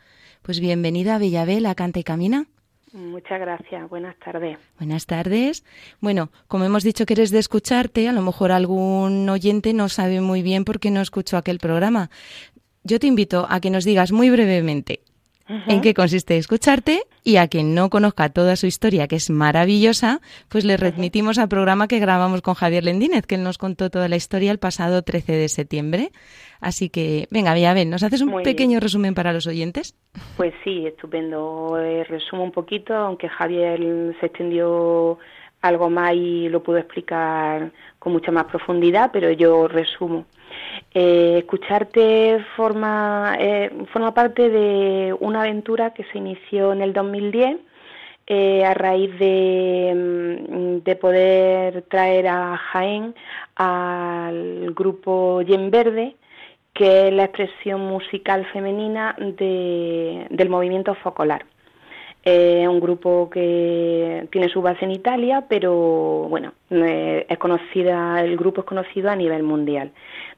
Pues 0.42 0.61
bienvenida 0.61 1.16
Bellabel 1.16 1.64
a 1.64 1.75
Canta 1.75 2.01
y 2.01 2.05
Camina. 2.05 2.46
Muchas 2.92 3.40
gracias. 3.40 3.88
Buenas 3.88 4.16
tardes. 4.18 4.59
Buenas 4.79 5.07
tardes. 5.07 5.64
Bueno, 6.00 6.31
como 6.48 6.64
hemos 6.64 6.83
dicho 6.83 7.07
que 7.07 7.14
eres 7.14 7.31
de 7.31 7.38
escucharte, 7.38 8.09
a 8.09 8.12
lo 8.12 8.22
mejor 8.22 8.50
algún 8.53 9.29
oyente 9.29 9.72
no 9.72 9.88
sabe 9.88 10.20
muy 10.20 10.42
bien 10.42 10.64
por 10.64 10.81
qué 10.81 10.90
no 10.90 11.00
escuchó 11.00 11.37
aquel 11.37 11.59
programa. 11.59 12.11
Yo 12.83 12.98
te 12.98 13.07
invito 13.07 13.46
a 13.48 13.61
que 13.61 13.70
nos 13.70 13.85
digas 13.85 14.11
muy 14.11 14.31
brevemente 14.31 15.00
en 15.66 15.80
qué 15.80 15.94
consiste 15.94 16.36
escucharte 16.36 17.02
y 17.24 17.36
a 17.36 17.48
quien 17.48 17.74
no 17.74 17.90
conozca 17.90 18.28
toda 18.28 18.56
su 18.56 18.66
historia, 18.66 19.08
que 19.08 19.16
es 19.16 19.30
maravillosa, 19.30 20.20
pues 20.48 20.64
le 20.64 20.76
remitimos 20.76 21.38
al 21.38 21.48
programa 21.48 21.88
que 21.88 21.98
grabamos 21.98 22.40
con 22.42 22.54
Javier 22.54 22.84
Lendínez, 22.84 23.26
que 23.26 23.34
él 23.34 23.42
nos 23.42 23.58
contó 23.58 23.90
toda 23.90 24.08
la 24.08 24.16
historia 24.16 24.52
el 24.52 24.58
pasado 24.58 25.02
13 25.02 25.32
de 25.32 25.48
septiembre. 25.48 26.10
Así 26.60 26.90
que, 26.90 27.26
venga, 27.30 27.54
ven, 27.54 27.90
¿nos 27.90 28.02
haces 28.02 28.20
un 28.20 28.30
Muy 28.30 28.44
pequeño 28.44 28.70
bien. 28.70 28.80
resumen 28.82 29.14
para 29.14 29.32
los 29.32 29.46
oyentes? 29.46 29.96
Pues 30.36 30.52
sí, 30.62 30.86
estupendo. 30.86 31.78
Eh, 31.78 32.04
resumo 32.04 32.44
un 32.44 32.52
poquito, 32.52 32.94
aunque 32.94 33.28
Javier 33.28 33.80
se 34.20 34.26
extendió 34.26 35.18
algo 35.62 35.90
más 35.90 36.14
y 36.14 36.48
lo 36.48 36.62
pudo 36.62 36.78
explicar 36.78 37.72
con 37.98 38.12
mucha 38.12 38.30
más 38.30 38.44
profundidad, 38.44 39.10
pero 39.12 39.30
yo 39.30 39.68
resumo. 39.68 40.26
Eh, 40.92 41.37
escucharte 41.38 42.44
forma, 42.57 43.37
eh, 43.38 43.70
forma 43.92 44.12
parte 44.12 44.48
de 44.50 45.14
una 45.20 45.42
aventura 45.42 45.90
que 45.94 46.03
se 46.05 46.18
inició 46.18 46.72
en 46.72 46.83
el 46.83 46.92
2010 46.92 47.59
eh, 48.26 48.64
a 48.64 48.74
raíz 48.74 49.16
de, 49.18 49.92
mm, 50.48 50.76
de 50.85 50.96
poder 50.96 51.83
traer 51.83 52.26
a 52.29 52.57
Jaén 52.57 53.14
al 53.57 54.72
grupo 54.74 55.42
Yen 55.42 55.70
Verde, 55.70 56.16
que 56.74 57.09
es 57.09 57.14
la 57.14 57.24
expresión 57.24 57.81
musical 57.83 58.44
femenina 58.53 59.14
de- 59.18 60.26
del 60.31 60.48
movimiento 60.48 60.94
focolar. 60.96 61.44
Es 62.22 62.68
un 62.68 62.81
grupo 62.81 63.31
que 63.31 64.29
tiene 64.31 64.48
su 64.50 64.61
base 64.61 64.85
en 64.85 64.90
Italia, 64.92 65.46
pero 65.48 66.26
bueno, 66.29 66.53
eh, 66.70 67.24
es 67.29 67.38
conocida, 67.38 68.20
el 68.22 68.37
grupo 68.37 68.61
es 68.61 68.66
conocido 68.66 69.11
a 69.11 69.16
nivel 69.16 69.42
mundial. 69.42 69.90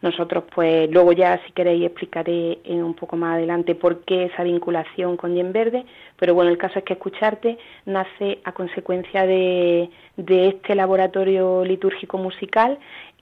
Nosotros, 0.03 0.45
pues, 0.53 0.91
luego 0.91 1.12
ya, 1.12 1.41
si 1.47 1.53
queréis, 1.53 1.85
explicaré 1.87 2.59
eh, 2.65 2.83
un 2.83 2.95
poco 2.95 3.17
más 3.17 3.37
adelante 3.37 3.77
por 3.77 4.01
qué 4.05 4.25
esa 4.25 4.43
vinculación 4.43 5.17
con 5.17 5.35
Yen 5.35 5.53
Verde, 5.53 5.87
pero 6.19 6.35
bueno, 6.35 6.51
el 6.51 6.59
caso 6.59 6.81
es 6.81 6.85
que 6.85 6.95
escucharte 6.95 7.57
nace 7.87 8.41
a 8.43 8.53
consecuencia 8.53 9.25
de, 9.27 9.91
de 10.17 10.49
este 10.49 10.75
laboratorio 10.75 11.65
litúrgico 11.65 12.19
musical 12.19 12.79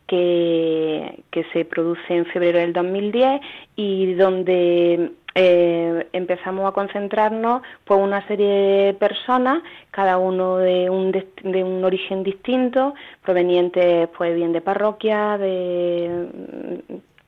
que, 0.06 1.22
que 1.30 1.44
se 1.52 1.64
produce 1.64 2.16
en 2.16 2.26
febrero 2.26 2.58
del 2.58 2.72
2010 2.72 3.40
y 3.76 4.14
donde 4.14 5.12
eh, 5.34 6.08
empezamos 6.12 6.68
a 6.68 6.72
concentrarnos 6.72 7.62
pues 7.84 8.00
una 8.00 8.26
serie 8.26 8.48
de 8.48 8.94
personas, 8.94 9.62
cada 9.90 10.18
uno 10.18 10.56
de 10.56 10.90
un, 10.90 11.12
de 11.12 11.64
un 11.64 11.84
origen 11.84 12.22
distinto, 12.22 12.94
provenientes 13.22 14.08
pues 14.16 14.34
bien 14.34 14.52
de 14.52 14.60
parroquias, 14.60 15.38
de 15.38 16.80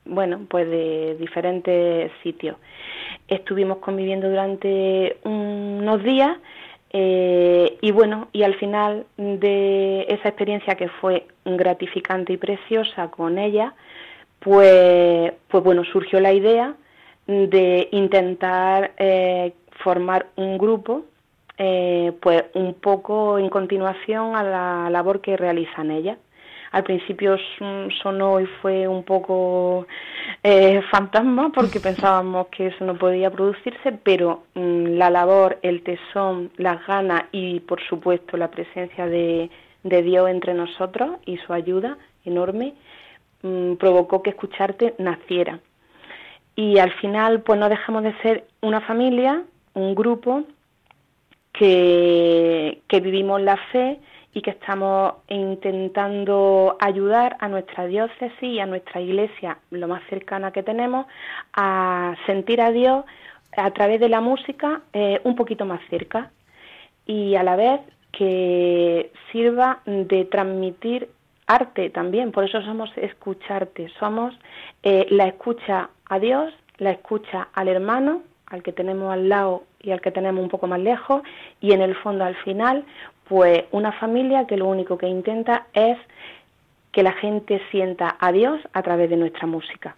bueno, 0.05 0.41
pues 0.49 0.69
de 0.69 1.15
diferentes 1.17 2.11
sitios. 2.23 2.57
Estuvimos 3.27 3.77
conviviendo 3.77 4.29
durante 4.29 5.17
unos 5.23 6.03
días 6.03 6.37
eh, 6.91 7.77
y 7.81 7.91
bueno, 7.91 8.27
y 8.33 8.43
al 8.43 8.55
final 8.55 9.05
de 9.17 10.05
esa 10.09 10.29
experiencia 10.29 10.75
que 10.75 10.89
fue 10.89 11.25
gratificante 11.45 12.33
y 12.33 12.37
preciosa 12.37 13.09
con 13.09 13.39
ella, 13.39 13.73
pues, 14.39 15.31
pues 15.47 15.63
bueno, 15.63 15.83
surgió 15.85 16.19
la 16.19 16.33
idea 16.33 16.75
de 17.27 17.87
intentar 17.91 18.91
eh, 18.97 19.53
formar 19.83 20.27
un 20.35 20.57
grupo, 20.57 21.05
eh, 21.57 22.13
pues 22.21 22.43
un 22.55 22.73
poco 22.73 23.37
en 23.37 23.49
continuación 23.49 24.35
a 24.35 24.43
la 24.43 24.89
labor 24.89 25.21
que 25.21 25.37
realizan 25.37 25.91
ellas. 25.91 26.17
Al 26.71 26.83
principio 26.83 27.37
sonó 28.01 28.39
y 28.39 28.47
fue 28.47 28.87
un 28.87 29.03
poco 29.03 29.85
eh, 30.41 30.81
fantasma 30.89 31.51
porque 31.51 31.79
pensábamos 31.89 32.47
que 32.47 32.67
eso 32.67 32.83
no 32.83 32.97
podía 32.97 33.29
producirse, 33.29 33.91
pero 33.91 34.45
mm, 34.55 34.97
la 34.97 35.11
labor, 35.11 35.59
el 35.61 35.83
tesón, 35.83 36.51
las 36.57 36.85
ganas 36.87 37.25
y 37.31 37.59
por 37.59 37.79
supuesto 37.83 38.37
la 38.37 38.49
presencia 38.49 39.05
de, 39.05 39.51
de 39.83 40.01
Dios 40.01 40.29
entre 40.29 40.55
nosotros 40.55 41.17
y 41.27 41.37
su 41.37 41.53
ayuda 41.53 41.97
enorme 42.25 42.73
mm, 43.43 43.75
provocó 43.75 44.23
que 44.23 44.31
escucharte 44.31 44.95
naciera. 44.97 45.59
Y 46.55 46.77
al 46.79 46.91
final 46.93 47.41
pues 47.41 47.59
no 47.59 47.69
dejamos 47.69 48.03
de 48.03 48.13
ser 48.21 48.45
una 48.61 48.81
familia, 48.81 49.43
un 49.73 49.95
grupo 49.95 50.43
que, 51.51 52.81
que 52.87 52.99
vivimos 52.99 53.41
la 53.41 53.57
fe 53.71 53.99
y 54.33 54.41
que 54.41 54.51
estamos 54.51 55.13
intentando 55.27 56.75
ayudar 56.79 57.37
a 57.39 57.47
nuestra 57.47 57.85
diócesis 57.85 58.41
y 58.41 58.59
a 58.59 58.65
nuestra 58.65 58.99
iglesia, 58.99 59.59
lo 59.69 59.87
más 59.87 60.01
cercana 60.09 60.51
que 60.51 60.63
tenemos, 60.63 61.05
a 61.53 62.15
sentir 62.25 62.59
a 62.61 62.71
Dios 62.71 63.05
a 63.55 63.71
través 63.71 63.99
de 63.99 64.09
la 64.09 64.21
música 64.21 64.81
eh, 64.93 65.21
un 65.23 65.35
poquito 65.35 65.65
más 65.65 65.81
cerca 65.89 66.31
y 67.05 67.35
a 67.35 67.43
la 67.43 67.55
vez 67.55 67.81
que 68.11 69.11
sirva 69.31 69.81
de 69.85 70.25
transmitir 70.25 71.09
arte 71.47 71.89
también, 71.89 72.31
por 72.31 72.43
eso 72.43 72.61
somos 72.61 72.89
escucharte, 72.97 73.89
somos 73.99 74.33
eh, 74.83 75.07
la 75.09 75.27
escucha 75.27 75.89
a 76.05 76.19
Dios, 76.19 76.53
la 76.77 76.91
escucha 76.91 77.49
al 77.53 77.67
hermano, 77.67 78.23
al 78.47 78.63
que 78.63 78.71
tenemos 78.71 79.11
al 79.11 79.29
lado 79.29 79.63
y 79.81 79.91
al 79.91 80.01
que 80.01 80.11
tenemos 80.11 80.43
un 80.43 80.49
poco 80.49 80.67
más 80.67 80.79
lejos, 80.79 81.21
y 81.59 81.73
en 81.73 81.81
el 81.81 81.95
fondo 81.95 82.23
al 82.23 82.35
final, 82.35 82.85
pues 83.27 83.65
una 83.71 83.91
familia 83.93 84.47
que 84.47 84.57
lo 84.57 84.67
único 84.67 84.97
que 84.97 85.07
intenta 85.07 85.67
es 85.73 85.97
que 86.91 87.03
la 87.03 87.13
gente 87.13 87.61
sienta 87.71 88.15
a 88.19 88.31
Dios 88.31 88.61
a 88.71 88.83
través 88.83 89.09
de 89.09 89.17
nuestra 89.17 89.47
música. 89.47 89.95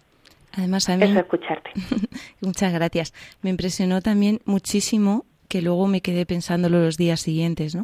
Además, 0.52 0.88
a 0.88 0.96
mí... 0.96 1.04
Eso 1.04 1.12
es 1.12 1.18
escucharte. 1.18 1.70
Muchas 2.40 2.72
gracias. 2.72 3.12
Me 3.42 3.50
impresionó 3.50 4.00
también 4.00 4.40
muchísimo 4.46 5.25
que 5.46 5.62
luego 5.62 5.86
me 5.86 6.00
quedé 6.00 6.26
pensándolo 6.26 6.80
los 6.80 6.96
días 6.96 7.20
siguientes. 7.20 7.76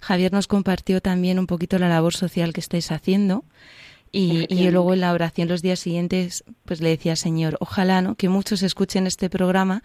Javier 0.00 0.32
nos 0.32 0.46
compartió 0.46 1.00
también 1.00 1.38
un 1.38 1.46
poquito 1.46 1.78
la 1.78 1.88
labor 1.88 2.14
social 2.14 2.52
que 2.52 2.60
estáis 2.60 2.90
haciendo 2.92 3.44
y, 4.12 4.46
yo 4.54 4.70
luego 4.70 4.94
en 4.94 5.00
la 5.00 5.12
oración 5.12 5.48
los 5.48 5.62
días 5.62 5.80
siguientes 5.80 6.44
pues 6.64 6.80
le 6.80 6.88
decía, 6.88 7.16
Señor, 7.16 7.56
ojalá. 7.60 8.14
Que 8.16 8.28
muchos 8.28 8.62
escuchen 8.62 9.06
este 9.06 9.28
programa 9.28 9.82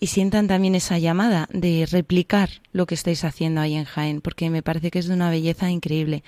y 0.00 0.08
sientan 0.08 0.48
también 0.48 0.74
esa 0.74 0.98
llamada 0.98 1.48
de 1.52 1.86
replicar 1.90 2.50
lo 2.72 2.86
que 2.86 2.94
estáis 2.94 3.24
haciendo 3.24 3.60
ahí 3.60 3.74
en 3.74 3.84
Jaén, 3.84 4.20
porque 4.20 4.50
me 4.50 4.62
parece 4.62 4.90
que 4.90 4.98
es 4.98 5.06
de 5.06 5.14
una 5.14 5.30
belleza 5.30 5.70
increíble. 5.70 6.24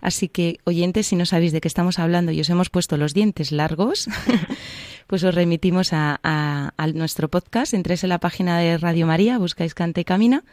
Así 0.00 0.28
que, 0.28 0.58
oyentes, 0.64 1.08
si 1.08 1.16
no 1.16 1.26
sabéis 1.26 1.52
de 1.52 1.60
qué 1.60 1.68
estamos 1.68 1.98
hablando 1.98 2.32
y 2.32 2.40
os 2.40 2.50
hemos 2.50 2.70
puesto 2.70 2.96
los 2.96 3.14
dientes 3.14 3.52
largos, 3.52 4.08
pues 5.06 5.22
os 5.24 5.34
remitimos 5.34 5.92
a, 5.92 6.20
a, 6.22 6.86
nuestro 6.88 7.28
podcast. 7.28 7.74
Entréis 7.74 8.02
en 8.04 8.10
la 8.10 8.18
página 8.18 8.58
de 8.58 8.78
Radio 8.78 9.06
María, 9.06 9.38
buscáis 9.38 9.74
Canta 9.74 10.00
y 10.00 10.04
Camina, 10.04 10.44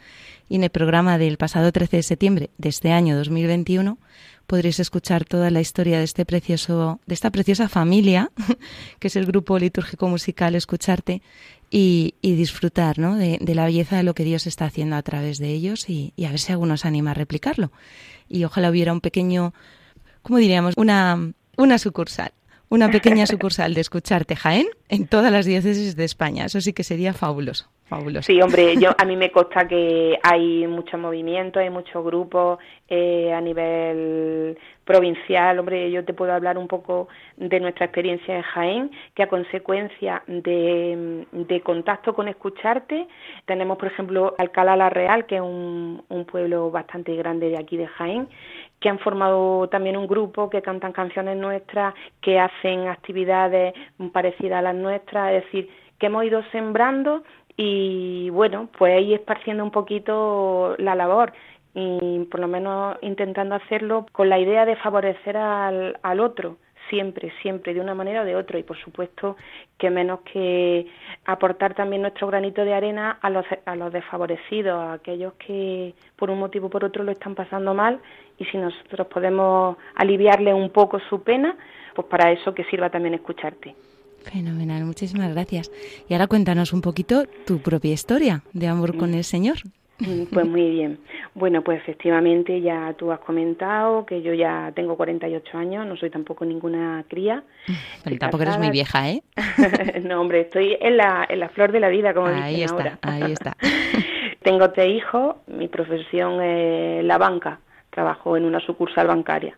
y 0.48 0.56
en 0.56 0.64
el 0.64 0.70
programa 0.70 1.18
del 1.18 1.36
pasado 1.36 1.72
13 1.72 1.96
de 1.96 2.02
septiembre 2.02 2.50
de 2.58 2.68
este 2.68 2.92
año 2.92 3.16
2021 3.16 3.98
podréis 4.46 4.78
escuchar 4.78 5.24
toda 5.24 5.50
la 5.50 5.60
historia 5.60 5.98
de 5.98 6.04
este 6.04 6.24
precioso, 6.24 7.00
de 7.06 7.14
esta 7.14 7.30
preciosa 7.30 7.68
familia, 7.68 8.30
que 8.98 9.08
es 9.08 9.16
el 9.16 9.26
grupo 9.26 9.58
litúrgico 9.58 10.08
musical 10.08 10.54
Escucharte, 10.54 11.22
y, 11.70 12.14
y 12.20 12.34
disfrutar 12.34 12.98
¿no? 12.98 13.16
de, 13.16 13.38
la 13.54 13.64
belleza 13.64 13.96
de 13.96 14.04
lo 14.04 14.14
que 14.14 14.22
Dios 14.22 14.46
está 14.46 14.66
haciendo 14.66 14.96
a 14.96 15.02
través 15.02 15.38
de 15.38 15.48
ellos 15.48 15.88
y, 15.88 16.12
y, 16.14 16.26
a 16.26 16.30
ver 16.30 16.38
si 16.38 16.52
alguno 16.52 16.76
se 16.76 16.86
anima 16.86 17.10
a 17.10 17.14
replicarlo. 17.14 17.72
Y 18.28 18.44
ojalá 18.44 18.70
hubiera 18.70 18.92
un 18.92 19.00
pequeño, 19.00 19.54
¿cómo 20.22 20.38
diríamos? 20.38 20.74
Una, 20.76 21.32
una 21.56 21.78
sucursal. 21.78 22.32
Una 22.68 22.90
pequeña 22.90 23.26
sucursal 23.26 23.74
de 23.74 23.80
escucharte 23.80 24.36
Jaén 24.36 24.66
en 24.88 25.06
todas 25.06 25.30
las 25.30 25.46
diócesis 25.46 25.96
de 25.96 26.04
España. 26.04 26.46
Eso 26.46 26.60
sí 26.60 26.72
que 26.72 26.82
sería 26.82 27.12
fabuloso. 27.12 27.68
Fabuloso. 27.86 28.26
Sí, 28.26 28.40
hombre, 28.40 28.76
yo 28.78 28.90
a 28.96 29.04
mí 29.04 29.14
me 29.14 29.30
consta 29.30 29.68
que 29.68 30.18
hay 30.22 30.66
mucho 30.66 30.96
movimiento, 30.96 31.60
hay 31.60 31.68
muchos 31.68 32.02
grupos 32.02 32.58
eh, 32.88 33.30
a 33.32 33.40
nivel 33.42 34.58
provincial. 34.84 35.58
Hombre, 35.58 35.90
yo 35.90 36.02
te 36.02 36.14
puedo 36.14 36.32
hablar 36.32 36.56
un 36.56 36.66
poco 36.66 37.08
de 37.36 37.60
nuestra 37.60 37.84
experiencia 37.84 38.36
en 38.36 38.42
Jaén, 38.42 38.90
que 39.14 39.22
a 39.22 39.28
consecuencia 39.28 40.22
de, 40.26 41.26
de 41.32 41.60
contacto 41.60 42.14
con 42.14 42.28
escucharte, 42.28 43.06
tenemos, 43.44 43.76
por 43.76 43.88
ejemplo, 43.88 44.34
Alcalá 44.38 44.76
la 44.76 44.88
Real, 44.88 45.26
que 45.26 45.36
es 45.36 45.42
un, 45.42 46.02
un 46.08 46.24
pueblo 46.24 46.70
bastante 46.70 47.14
grande 47.16 47.50
de 47.50 47.58
aquí 47.58 47.76
de 47.76 47.86
Jaén, 47.86 48.28
que 48.84 48.90
han 48.90 48.98
formado 48.98 49.66
también 49.70 49.96
un 49.96 50.06
grupo 50.06 50.50
que 50.50 50.60
cantan 50.60 50.92
canciones 50.92 51.38
nuestras, 51.38 51.94
que 52.20 52.38
hacen 52.38 52.86
actividades 52.86 53.72
parecidas 54.12 54.58
a 54.58 54.60
las 54.60 54.74
nuestras, 54.74 55.32
es 55.32 55.44
decir, 55.44 55.70
que 55.98 56.08
hemos 56.08 56.22
ido 56.22 56.42
sembrando 56.52 57.22
y 57.56 58.28
bueno, 58.28 58.68
pues 58.76 58.94
ahí 58.94 59.14
esparciendo 59.14 59.64
un 59.64 59.70
poquito 59.70 60.74
la 60.76 60.94
labor 60.94 61.32
y 61.74 62.26
por 62.30 62.40
lo 62.40 62.46
menos 62.46 62.98
intentando 63.00 63.54
hacerlo 63.54 64.04
con 64.12 64.28
la 64.28 64.38
idea 64.38 64.66
de 64.66 64.76
favorecer 64.76 65.38
al, 65.38 65.98
al 66.02 66.20
otro, 66.20 66.58
siempre, 66.90 67.32
siempre, 67.42 67.74
de 67.74 67.80
una 67.80 67.94
manera 67.94 68.22
o 68.22 68.24
de 68.24 68.36
otra. 68.36 68.58
Y 68.58 68.62
por 68.62 68.78
supuesto 68.78 69.36
que 69.78 69.90
menos 69.90 70.20
que 70.20 70.86
aportar 71.24 71.74
también 71.74 72.02
nuestro 72.02 72.26
granito 72.26 72.64
de 72.64 72.74
arena 72.74 73.18
a 73.20 73.30
los, 73.30 73.44
a 73.64 73.76
los 73.76 73.92
desfavorecidos, 73.92 74.74
a 74.74 74.94
aquellos 74.94 75.34
que 75.34 75.94
por 76.16 76.30
un 76.30 76.38
motivo 76.38 76.66
o 76.66 76.70
por 76.70 76.84
otro 76.84 77.04
lo 77.04 77.12
están 77.12 77.34
pasando 77.34 77.74
mal 77.74 78.00
y 78.38 78.44
si 78.46 78.58
nosotros 78.58 79.06
podemos 79.06 79.76
aliviarle 79.94 80.52
un 80.52 80.70
poco 80.70 80.98
su 81.08 81.22
pena, 81.22 81.56
pues 81.94 82.06
para 82.08 82.32
eso 82.32 82.54
que 82.54 82.64
sirva 82.64 82.90
también 82.90 83.14
escucharte. 83.14 83.74
Fenomenal, 84.22 84.84
muchísimas 84.84 85.32
gracias. 85.32 85.70
Y 86.08 86.14
ahora 86.14 86.26
cuéntanos 86.26 86.72
un 86.72 86.80
poquito 86.80 87.24
tu 87.46 87.58
propia 87.58 87.92
historia 87.92 88.42
de 88.52 88.68
amor 88.68 88.96
con 88.96 89.14
el 89.14 89.22
Señor. 89.22 89.58
Pues 90.32 90.46
muy 90.46 90.70
bien. 90.70 90.98
Bueno, 91.34 91.62
pues 91.62 91.80
efectivamente 91.80 92.60
ya 92.60 92.94
tú 92.94 93.12
has 93.12 93.20
comentado 93.20 94.04
que 94.06 94.22
yo 94.22 94.34
ya 94.34 94.72
tengo 94.74 94.96
48 94.96 95.58
años, 95.58 95.86
no 95.86 95.96
soy 95.96 96.10
tampoco 96.10 96.44
ninguna 96.44 97.04
cría. 97.08 97.42
Pero 98.04 98.18
tampoco 98.18 98.42
eres 98.42 98.58
muy 98.58 98.70
vieja, 98.70 99.10
¿eh? 99.10 99.22
no, 100.04 100.20
hombre, 100.20 100.42
estoy 100.42 100.76
en 100.80 100.96
la, 100.96 101.26
en 101.28 101.40
la 101.40 101.48
flor 101.48 101.72
de 101.72 101.80
la 101.80 101.88
vida, 101.88 102.14
como 102.14 102.26
ahí 102.26 102.56
dicen 102.56 102.64
está, 102.64 102.76
ahora. 102.76 102.98
Ahí 103.02 103.32
está. 103.32 103.56
tengo 104.42 104.70
tres 104.70 104.90
hijos, 104.90 105.36
mi 105.46 105.68
profesión 105.68 106.42
es 106.42 107.04
la 107.04 107.18
banca, 107.18 107.60
trabajo 107.90 108.36
en 108.36 108.44
una 108.44 108.60
sucursal 108.60 109.06
bancaria. 109.06 109.56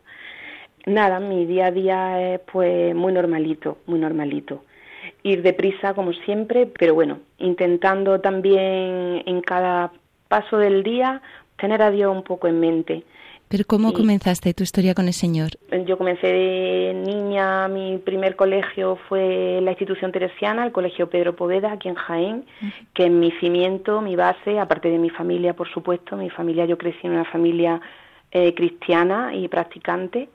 Nada, 0.87 1.19
mi 1.19 1.47
día 1.47 1.67
a 1.67 1.71
día 1.73 2.35
es 2.35 2.41
pues 2.53 2.95
muy 2.95 3.13
normalito, 3.13 3.79
muy 3.87 3.99
normalito. 3.99 4.65
Ir 5.25 5.43
deprisa 5.43 5.95
como 5.95 6.13
siempre, 6.13 6.67
pero 6.67 6.95
bueno, 6.95 7.19
intentando 7.39 8.21
también 8.21 9.23
en 9.27 9.41
cada 9.41 9.91
paso 10.29 10.59
del 10.59 10.83
día 10.83 11.23
tener 11.57 11.83
a 11.83 11.91
Dios 11.91 12.15
un 12.15 12.23
poco 12.23 12.49
en 12.49 12.61
mente. 12.61 13.05
Pero 13.49 13.65
¿cómo 13.65 13.93
comenzaste 13.93 14.53
tu 14.55 14.65
historia 14.65 14.93
con 14.93 15.07
el 15.07 15.13
Señor? 15.13 15.51
Yo 15.87 15.97
comencé 15.97 16.27
de 16.27 16.95
niña, 16.95 17.69
mi 17.69 17.97
primer 17.99 18.35
colegio 18.35 18.99
fue 19.09 19.61
la 19.63 19.71
institución 19.71 20.11
teresiana, 20.11 20.67
el 20.67 20.73
Colegio 20.73 21.09
Pedro 21.09 21.37
Poveda, 21.37 21.71
aquí 21.71 21.89
en 21.89 21.95
Jaén, 21.95 22.45
uh 22.61 22.65
-huh. 22.65 22.87
que 22.93 23.05
es 23.05 23.11
mi 23.11 23.31
cimiento, 23.39 24.01
mi 24.01 24.17
base, 24.17 24.59
aparte 24.59 24.91
de 24.91 24.99
mi 24.99 25.11
familia, 25.11 25.55
por 25.55 25.69
supuesto. 25.69 26.17
Mi 26.17 26.29
familia, 26.29 26.65
yo 26.67 26.77
crecí 26.77 27.07
en 27.07 27.13
una 27.13 27.25
familia 27.25 27.81
eh, 28.33 28.53
cristiana 28.53 29.33
y 29.33 29.47
practicante. 29.47 30.29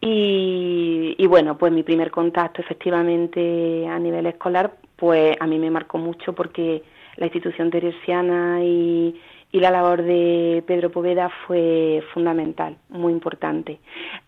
Y, 0.00 1.14
y, 1.18 1.26
bueno, 1.28 1.56
pues 1.56 1.72
mi 1.72 1.84
primer 1.84 2.10
contacto 2.10 2.62
efectivamente 2.62 3.86
a 3.86 3.98
nivel 3.98 4.26
escolar, 4.26 4.72
pues 4.96 5.36
a 5.38 5.46
mí 5.46 5.58
me 5.58 5.70
marcó 5.70 5.98
mucho 5.98 6.32
porque 6.32 6.82
la 7.16 7.26
institución 7.26 7.70
teresiana 7.70 8.62
y, 8.62 9.20
y 9.52 9.60
la 9.60 9.70
labor 9.70 10.02
de 10.02 10.62
Pedro 10.66 10.90
Poveda 10.90 11.30
fue 11.46 12.02
fundamental, 12.12 12.76
muy 12.88 13.12
importante. 13.12 13.80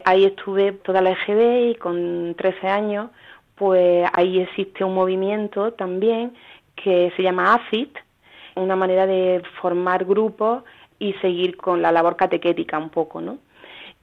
Ahí 0.05 0.25
estuve 0.25 0.73
toda 0.73 1.01
la 1.01 1.12
EGB 1.12 1.71
y 1.71 1.75
con 1.77 2.35
13 2.37 2.68
años, 2.68 3.11
pues 3.55 4.09
ahí 4.12 4.40
existe 4.40 4.85
un 4.85 4.95
movimiento 4.95 5.73
también 5.73 6.33
que 6.75 7.12
se 7.16 7.23
llama 7.23 7.55
ACIT, 7.55 7.97
una 8.57 8.77
manera 8.77 9.07
de 9.07 9.42
formar 9.61 10.05
grupos 10.05 10.64
y 10.99 11.12
seguir 11.14 11.57
con 11.57 11.83
la 11.83 11.92
labor 11.92 12.16
catequética 12.16 12.79
un 12.79 12.90
poco, 12.90 13.21
¿no? 13.21 13.38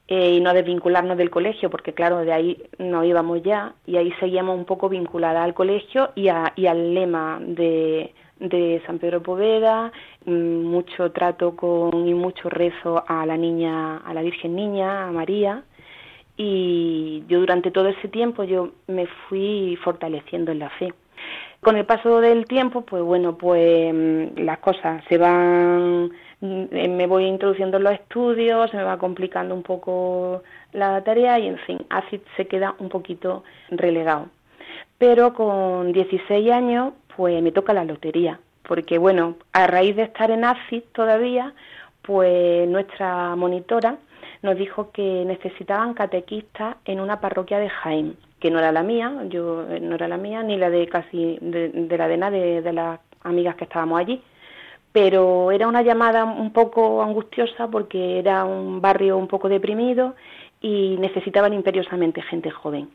Eh, 0.07 0.31
y 0.31 0.41
no 0.41 0.53
desvincularnos 0.53 1.17
del 1.17 1.29
colegio, 1.29 1.69
porque 1.69 1.93
claro, 1.93 2.19
de 2.19 2.33
ahí 2.33 2.63
nos 2.79 3.05
íbamos 3.05 3.43
ya 3.43 3.75
y 3.85 3.97
ahí 3.97 4.11
seguíamos 4.19 4.57
un 4.57 4.65
poco 4.65 4.89
vinculadas 4.89 5.43
al 5.43 5.53
colegio 5.53 6.11
y, 6.15 6.29
a, 6.29 6.51
y 6.55 6.65
al 6.65 6.95
lema 6.95 7.39
de, 7.39 8.13
de 8.39 8.81
San 8.85 8.99
Pedro 8.99 9.21
Poveda, 9.21 9.91
mucho 10.25 11.11
trato 11.11 11.55
con 11.55 12.07
y 12.07 12.13
mucho 12.13 12.49
rezo 12.49 13.03
a 13.07 13.25
la 13.25 13.37
niña, 13.37 13.97
a 13.97 14.13
la 14.13 14.21
Virgen 14.21 14.55
Niña, 14.55 15.07
a 15.07 15.11
María, 15.11 15.63
y 16.37 17.23
yo 17.27 17.39
durante 17.39 17.69
todo 17.69 17.89
ese 17.89 18.07
tiempo 18.07 18.43
yo 18.45 18.71
me 18.87 19.07
fui 19.27 19.77
fortaleciendo 19.83 20.51
en 20.51 20.59
la 20.59 20.69
fe. 20.69 20.93
Con 21.59 21.75
el 21.75 21.85
paso 21.85 22.21
del 22.21 22.45
tiempo, 22.45 22.81
pues 22.81 23.03
bueno, 23.03 23.37
pues 23.37 23.93
mm, 23.93 24.39
las 24.45 24.59
cosas 24.59 25.03
se 25.09 25.17
van, 25.17 26.05
mm, 26.39 26.63
eh, 26.71 26.87
me 26.87 27.07
voy 27.07 27.25
introduciendo 27.25 27.75
en 27.77 27.83
los 27.83 27.93
estudios, 27.93 28.71
se 28.71 28.77
me 28.77 28.83
va 28.83 28.97
complicando 28.97 29.53
un 29.53 29.63
poco 29.63 30.43
la 30.71 31.03
tarea 31.03 31.37
y 31.39 31.47
en 31.47 31.57
fin, 31.59 31.79
ACID 31.89 32.21
se 32.37 32.47
queda 32.47 32.75
un 32.79 32.87
poquito 32.87 33.43
relegado. 33.69 34.27
Pero 34.99 35.33
con 35.33 35.93
16 35.93 36.51
años, 36.51 36.93
pues 37.15 37.41
me 37.41 37.51
toca 37.51 37.73
la 37.73 37.85
lotería, 37.85 38.39
porque 38.67 38.97
bueno, 38.97 39.35
a 39.53 39.65
raíz 39.65 39.95
de 39.95 40.03
estar 40.03 40.29
en 40.29 40.43
ACID 40.43 40.83
todavía, 40.93 41.53
pues 42.03 42.67
nuestra 42.67 43.35
monitora 43.35 43.97
nos 44.41 44.57
dijo 44.57 44.91
que 44.91 45.23
necesitaban 45.25 45.93
catequistas 45.93 46.75
en 46.85 46.99
una 46.99 47.19
parroquia 47.21 47.59
de 47.59 47.69
Jaén, 47.69 48.17
que 48.39 48.51
no 48.51 48.59
era 48.59 48.71
la 48.71 48.83
mía, 48.83 49.23
yo 49.29 49.65
eh, 49.69 49.79
no 49.79 49.95
era 49.95 50.07
la 50.07 50.17
mía 50.17 50.43
ni 50.43 50.57
la 50.57 50.69
de 50.69 50.87
casi 50.87 51.37
de, 51.41 51.69
de 51.69 51.97
la 51.97 52.29
de 52.29 52.61
de 52.61 52.73
las 52.73 52.99
amigas 53.23 53.55
que 53.55 53.63
estábamos 53.65 53.99
allí, 53.99 54.21
pero 54.91 55.51
era 55.51 55.67
una 55.67 55.81
llamada 55.81 56.25
un 56.25 56.51
poco 56.51 57.01
angustiosa 57.01 57.67
porque 57.67 58.19
era 58.19 58.43
un 58.43 58.81
barrio 58.81 59.17
un 59.17 59.27
poco 59.27 59.47
deprimido 59.47 60.15
y 60.61 60.97
necesitaban 60.99 61.53
imperiosamente 61.53 62.21
gente 62.21 62.51
joven. 62.51 62.89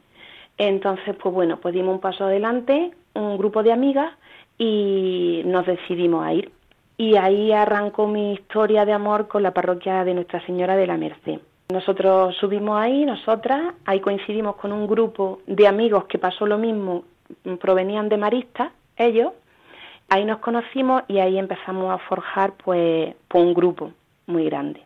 Entonces, 0.58 1.16
pues 1.20 1.34
bueno, 1.34 1.58
pues 1.58 1.74
dimos 1.74 1.94
un 1.94 2.00
paso 2.00 2.24
adelante, 2.24 2.92
un 3.14 3.36
grupo 3.36 3.62
de 3.62 3.72
amigas 3.72 4.12
y 4.58 5.42
nos 5.46 5.66
decidimos 5.66 6.24
a 6.24 6.32
ir. 6.32 6.52
Y 6.96 7.16
ahí 7.16 7.52
arrancó 7.52 8.06
mi 8.06 8.34
historia 8.34 8.84
de 8.84 8.92
amor 8.92 9.26
con 9.26 9.42
la 9.42 9.52
parroquia 9.52 10.04
de 10.04 10.14
Nuestra 10.14 10.44
Señora 10.46 10.76
de 10.76 10.86
la 10.86 10.96
Merced. 10.96 11.40
Nosotros 11.72 12.36
subimos 12.36 12.78
ahí, 12.78 13.04
nosotras, 13.04 13.74
ahí 13.84 14.00
coincidimos 14.00 14.56
con 14.56 14.70
un 14.70 14.86
grupo 14.86 15.40
de 15.46 15.66
amigos 15.66 16.04
que 16.04 16.18
pasó 16.18 16.46
lo 16.46 16.58
mismo, 16.58 17.04
provenían 17.58 18.08
de 18.08 18.18
Maristas, 18.18 18.70
ellos, 18.96 19.32
ahí 20.08 20.24
nos 20.24 20.38
conocimos 20.38 21.02
y 21.08 21.18
ahí 21.18 21.38
empezamos 21.38 21.92
a 21.92 21.98
forjar 21.98 22.52
pues, 22.62 23.14
pues 23.26 23.44
un 23.44 23.54
grupo 23.54 23.92
muy 24.26 24.44
grande. 24.44 24.82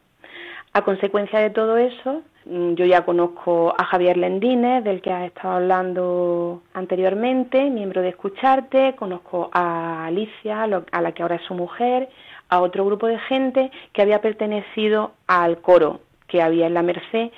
A 0.73 0.83
consecuencia 0.83 1.41
de 1.41 1.51
todo 1.51 1.77
eso, 1.77 2.23
mm, 2.38 2.38
yo 2.49 2.87
ya 2.87 3.05
conozco 3.05 3.75
a 3.77 3.85
Javier 3.85 4.17
Lendines, 4.17 4.83
del 4.83 5.03
que 5.03 5.13
has 5.13 5.27
estado 5.27 5.57
hablando 5.57 6.63
anteriormente, 6.73 7.69
miembro 7.69 8.01
de 8.01 8.09
Escucharte, 8.09 8.95
conozco 8.97 9.51
a 9.53 10.07
Alicia, 10.07 10.63
a 10.63 11.01
la 11.03 11.13
que 11.13 11.23
ahora 11.23 11.37
es 11.37 11.43
su 11.43 11.55
mujer, 11.55 12.09
a 12.49 12.61
otro 12.61 12.87
grupo 12.87 13.07
de 13.07 13.19
gente 13.19 13.71
que 13.93 14.01
había 14.01 14.23
pertenecido 14.23 15.13
al 15.27 15.59
coro 15.59 16.01
que 16.27 16.41
había 16.41 16.67
en 16.67 16.75
la 16.75 16.83
Merced. 16.83 17.31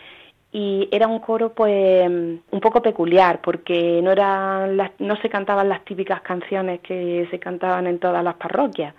Y 0.53 0.88
era 0.92 1.07
un 1.09 1.18
coro 1.20 1.55
pues 1.55 2.09
un 2.09 2.61
poco 2.61 2.81
peculiar 2.83 3.40
porque 3.40 4.01
no 4.03 4.12
eran 4.12 4.77
las- 4.77 4.92
no 4.99 5.16
se 5.16 5.29
cantaban 5.29 5.68
las 5.68 5.85
típicas 5.85 6.20
canciones 6.23 6.81
que 6.81 7.27
se 7.31 7.38
cantaban 7.38 7.87
en 7.87 7.99
todas 7.99 8.23
las 8.23 8.35
parroquias 8.35 8.94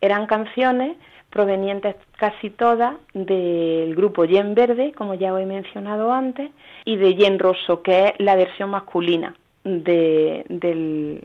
eran 0.00 0.26
canciones 0.26 0.96
provenientes 1.30 1.96
casi 2.16 2.50
todas 2.50 2.94
del 3.14 3.94
grupo 3.94 4.24
Yen 4.24 4.54
Verde, 4.54 4.92
como 4.92 5.14
ya 5.14 5.32
os 5.32 5.40
he 5.40 5.46
mencionado 5.46 6.12
antes, 6.12 6.50
y 6.84 6.96
de 6.96 7.14
Yen 7.14 7.38
Rosso, 7.38 7.82
que 7.82 8.06
es 8.06 8.12
la 8.18 8.34
versión 8.34 8.70
masculina 8.70 9.34
de, 9.64 10.44
del, 10.48 11.22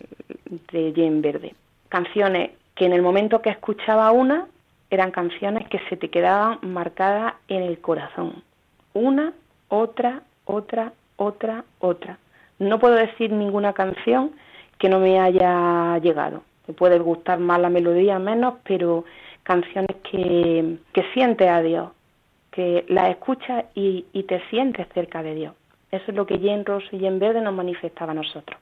de 0.71 0.93
Yen 0.93 1.21
Verde. 1.21 1.55
Canciones 1.89 2.51
que 2.75 2.85
en 2.85 2.93
el 2.93 3.01
momento 3.01 3.41
que 3.41 3.49
escuchaba 3.49 4.11
una, 4.11 4.47
eran 4.89 5.11
canciones 5.11 5.67
que 5.69 5.79
se 5.89 5.97
te 5.97 6.09
quedaban 6.09 6.59
marcadas 6.61 7.33
en 7.47 7.63
el 7.63 7.79
corazón. 7.79 8.43
Una, 8.93 9.33
otra, 9.69 10.21
otra, 10.45 10.93
otra, 11.15 11.63
otra. 11.79 12.17
No 12.59 12.79
puedo 12.79 12.95
decir 12.95 13.31
ninguna 13.31 13.73
canción 13.73 14.31
que 14.77 14.89
no 14.89 14.99
me 14.99 15.19
haya 15.19 15.97
llegado. 15.99 16.43
Me 16.67 16.73
puede 16.73 16.99
gustar 16.99 17.39
más 17.39 17.59
la 17.59 17.69
melodía, 17.69 18.19
menos, 18.19 18.55
pero 18.63 19.05
canciones 19.43 19.95
que, 20.09 20.77
que 20.91 21.03
sientes 21.13 21.47
a 21.47 21.61
Dios, 21.61 21.89
que 22.51 22.85
las 22.87 23.09
escuchas 23.09 23.65
y, 23.75 24.05
y 24.13 24.23
te 24.23 24.41
sientes 24.49 24.87
cerca 24.93 25.21
de 25.21 25.35
Dios. 25.35 25.53
Eso 25.91 26.05
es 26.07 26.15
lo 26.15 26.25
que 26.25 26.39
Jen 26.39 26.65
Rosso 26.65 26.87
y 26.91 26.99
Jen 26.99 27.19
Verde 27.19 27.41
nos 27.41 27.53
manifestaba 27.53 28.11
a 28.11 28.15
nosotros. 28.15 28.59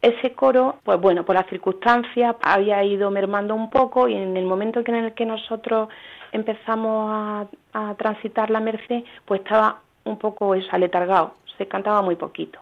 Ese 0.00 0.32
coro, 0.32 0.76
pues 0.84 1.00
bueno, 1.00 1.24
por 1.24 1.34
las 1.34 1.46
circunstancias 1.46 2.36
había 2.42 2.84
ido 2.84 3.10
mermando 3.10 3.54
un 3.54 3.70
poco 3.70 4.08
y 4.08 4.14
en 4.14 4.36
el 4.36 4.44
momento 4.44 4.80
en 4.84 4.94
el 4.94 5.14
que 5.14 5.26
nosotros 5.26 5.88
empezamos 6.32 7.10
a, 7.10 7.46
a 7.72 7.94
transitar 7.94 8.50
la 8.50 8.60
Merced, 8.60 9.04
pues 9.24 9.40
estaba 9.40 9.80
un 10.04 10.18
poco 10.18 10.54
eso, 10.54 10.68
aletargado, 10.70 11.34
se 11.58 11.66
cantaba 11.66 12.02
muy 12.02 12.16
poquito. 12.16 12.60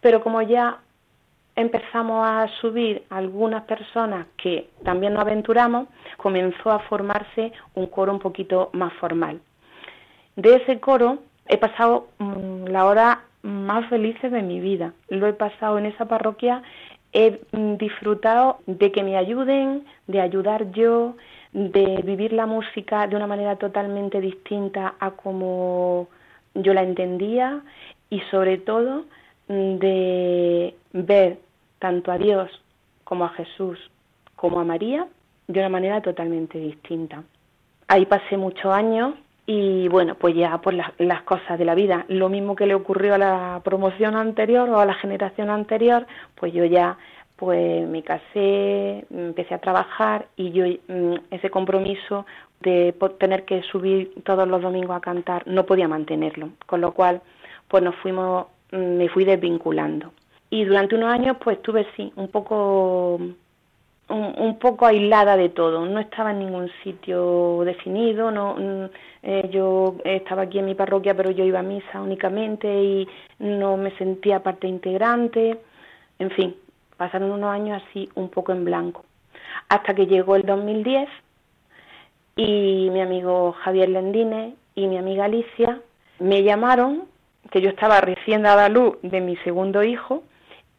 Pero 0.00 0.22
como 0.22 0.42
ya 0.42 0.78
empezamos 1.56 2.26
a 2.26 2.48
subir 2.60 3.04
algunas 3.10 3.64
personas 3.64 4.26
que 4.36 4.68
también 4.84 5.14
nos 5.14 5.22
aventuramos, 5.22 5.88
comenzó 6.16 6.70
a 6.70 6.80
formarse 6.80 7.52
un 7.74 7.86
coro 7.86 8.12
un 8.12 8.18
poquito 8.18 8.70
más 8.72 8.92
formal. 8.94 9.40
De 10.36 10.56
ese 10.56 10.80
coro 10.80 11.18
he 11.46 11.58
pasado 11.58 12.08
mm, 12.18 12.66
la 12.68 12.86
hora 12.86 13.22
más 13.42 13.88
felices 13.88 14.30
de 14.32 14.42
mi 14.42 14.60
vida. 14.60 14.92
Lo 15.08 15.26
he 15.26 15.32
pasado 15.32 15.78
en 15.78 15.86
esa 15.86 16.06
parroquia, 16.06 16.62
he 17.12 17.40
mm, 17.52 17.74
disfrutado 17.76 18.58
de 18.66 18.90
que 18.90 19.02
me 19.02 19.16
ayuden, 19.16 19.84
de 20.06 20.20
ayudar 20.20 20.70
yo, 20.72 21.16
de 21.52 22.00
vivir 22.02 22.32
la 22.32 22.46
música 22.46 23.06
de 23.06 23.16
una 23.16 23.26
manera 23.26 23.56
totalmente 23.56 24.20
distinta 24.20 24.94
a 24.98 25.10
como 25.10 26.08
yo 26.54 26.72
la 26.72 26.82
entendía 26.82 27.60
y 28.08 28.20
sobre 28.30 28.56
todo 28.56 29.04
de 29.48 30.74
ver 30.92 31.38
tanto 31.78 32.12
a 32.12 32.18
Dios 32.18 32.50
como 33.04 33.24
a 33.24 33.30
Jesús 33.30 33.78
como 34.36 34.58
a 34.60 34.64
María 34.64 35.06
de 35.46 35.60
una 35.60 35.68
manera 35.68 36.00
totalmente 36.00 36.58
distinta. 36.58 37.22
Ahí 37.88 38.06
pasé 38.06 38.36
muchos 38.36 38.72
años 38.72 39.14
y 39.46 39.88
bueno, 39.88 40.14
pues 40.14 40.34
ya 40.34 40.58
por 40.58 40.74
las, 40.74 40.92
las 40.98 41.22
cosas 41.22 41.58
de 41.58 41.64
la 41.64 41.74
vida, 41.74 42.04
lo 42.08 42.28
mismo 42.28 42.56
que 42.56 42.66
le 42.66 42.74
ocurrió 42.74 43.14
a 43.14 43.18
la 43.18 43.60
promoción 43.64 44.16
anterior 44.16 44.68
o 44.70 44.78
a 44.78 44.86
la 44.86 44.94
generación 44.94 45.50
anterior, 45.50 46.06
pues 46.36 46.52
yo 46.52 46.64
ya 46.64 46.96
pues 47.36 47.88
me 47.88 48.04
casé, 48.04 49.04
empecé 49.10 49.54
a 49.54 49.58
trabajar 49.58 50.26
y 50.36 50.52
yo 50.52 50.64
mm, 50.64 51.14
ese 51.32 51.50
compromiso 51.50 52.24
de 52.60 52.94
tener 53.18 53.44
que 53.44 53.62
subir 53.62 54.12
todos 54.22 54.46
los 54.46 54.62
domingos 54.62 54.96
a 54.96 55.00
cantar 55.00 55.42
no 55.46 55.66
podía 55.66 55.88
mantenerlo, 55.88 56.50
con 56.66 56.80
lo 56.80 56.92
cual 56.92 57.20
pues 57.66 57.82
nos 57.82 57.96
fuimos, 57.96 58.46
me 58.72 59.08
fui 59.08 59.24
desvinculando. 59.24 60.12
Y 60.50 60.64
durante 60.64 60.96
unos 60.96 61.12
años 61.12 61.36
pues 61.42 61.58
estuve 61.58 61.86
sí, 61.96 62.12
un 62.16 62.28
poco 62.28 63.20
un, 64.08 64.58
poco 64.58 64.86
aislada 64.86 65.36
de 65.36 65.48
todo, 65.48 65.86
no 65.86 66.00
estaba 66.00 66.32
en 66.32 66.40
ningún 66.40 66.70
sitio 66.82 67.62
definido, 67.64 68.30
no 68.30 68.56
mm, 68.58 68.84
eh, 69.22 69.48
yo 69.50 69.96
estaba 70.04 70.42
aquí 70.42 70.58
en 70.58 70.66
mi 70.66 70.74
parroquia 70.74 71.14
pero 71.16 71.30
yo 71.30 71.44
iba 71.44 71.60
a 71.60 71.62
misa 71.62 72.00
únicamente 72.00 72.68
y 72.68 73.08
no 73.38 73.76
me 73.76 73.96
sentía 73.96 74.42
parte 74.42 74.66
integrante, 74.66 75.58
en 76.18 76.30
fin, 76.32 76.56
pasaron 76.96 77.32
unos 77.32 77.50
años 77.50 77.82
así 77.86 78.08
un 78.14 78.28
poco 78.28 78.52
en 78.52 78.64
blanco, 78.64 79.04
hasta 79.68 79.94
que 79.94 80.06
llegó 80.06 80.36
el 80.36 80.42
2010 80.42 81.08
y 82.36 82.90
mi 82.90 83.00
amigo 83.00 83.52
Javier 83.52 83.88
Lendine 83.88 84.56
y 84.74 84.86
mi 84.86 84.98
amiga 84.98 85.24
Alicia 85.24 85.80
me 86.18 86.42
llamaron, 86.42 87.04
que 87.50 87.60
yo 87.60 87.70
estaba 87.70 88.00
recién 88.00 88.42
dada 88.42 88.66
a 88.66 88.68
luz 88.68 88.96
de 89.02 89.20
mi 89.20 89.36
segundo 89.38 89.82
hijo, 89.82 90.22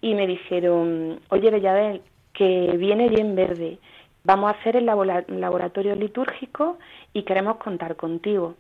y 0.02 0.16
me 0.16 0.28
dijeron, 0.28 1.20
oye 1.30 1.50
Bellabel, 1.50 2.02
que 2.34 2.76
viene 2.78 3.08
bien 3.10 3.36
verde, 3.36 3.78
vamos 4.24 4.52
a 4.52 4.60
hacer 4.60 4.76
el 4.76 4.86
labora- 4.86 5.26
laboratorio 5.28 5.96
litúrgico 5.96 6.78
y 7.14 7.24
queremos 7.24 7.58
contar 7.58 7.96
contigo. 7.96 8.56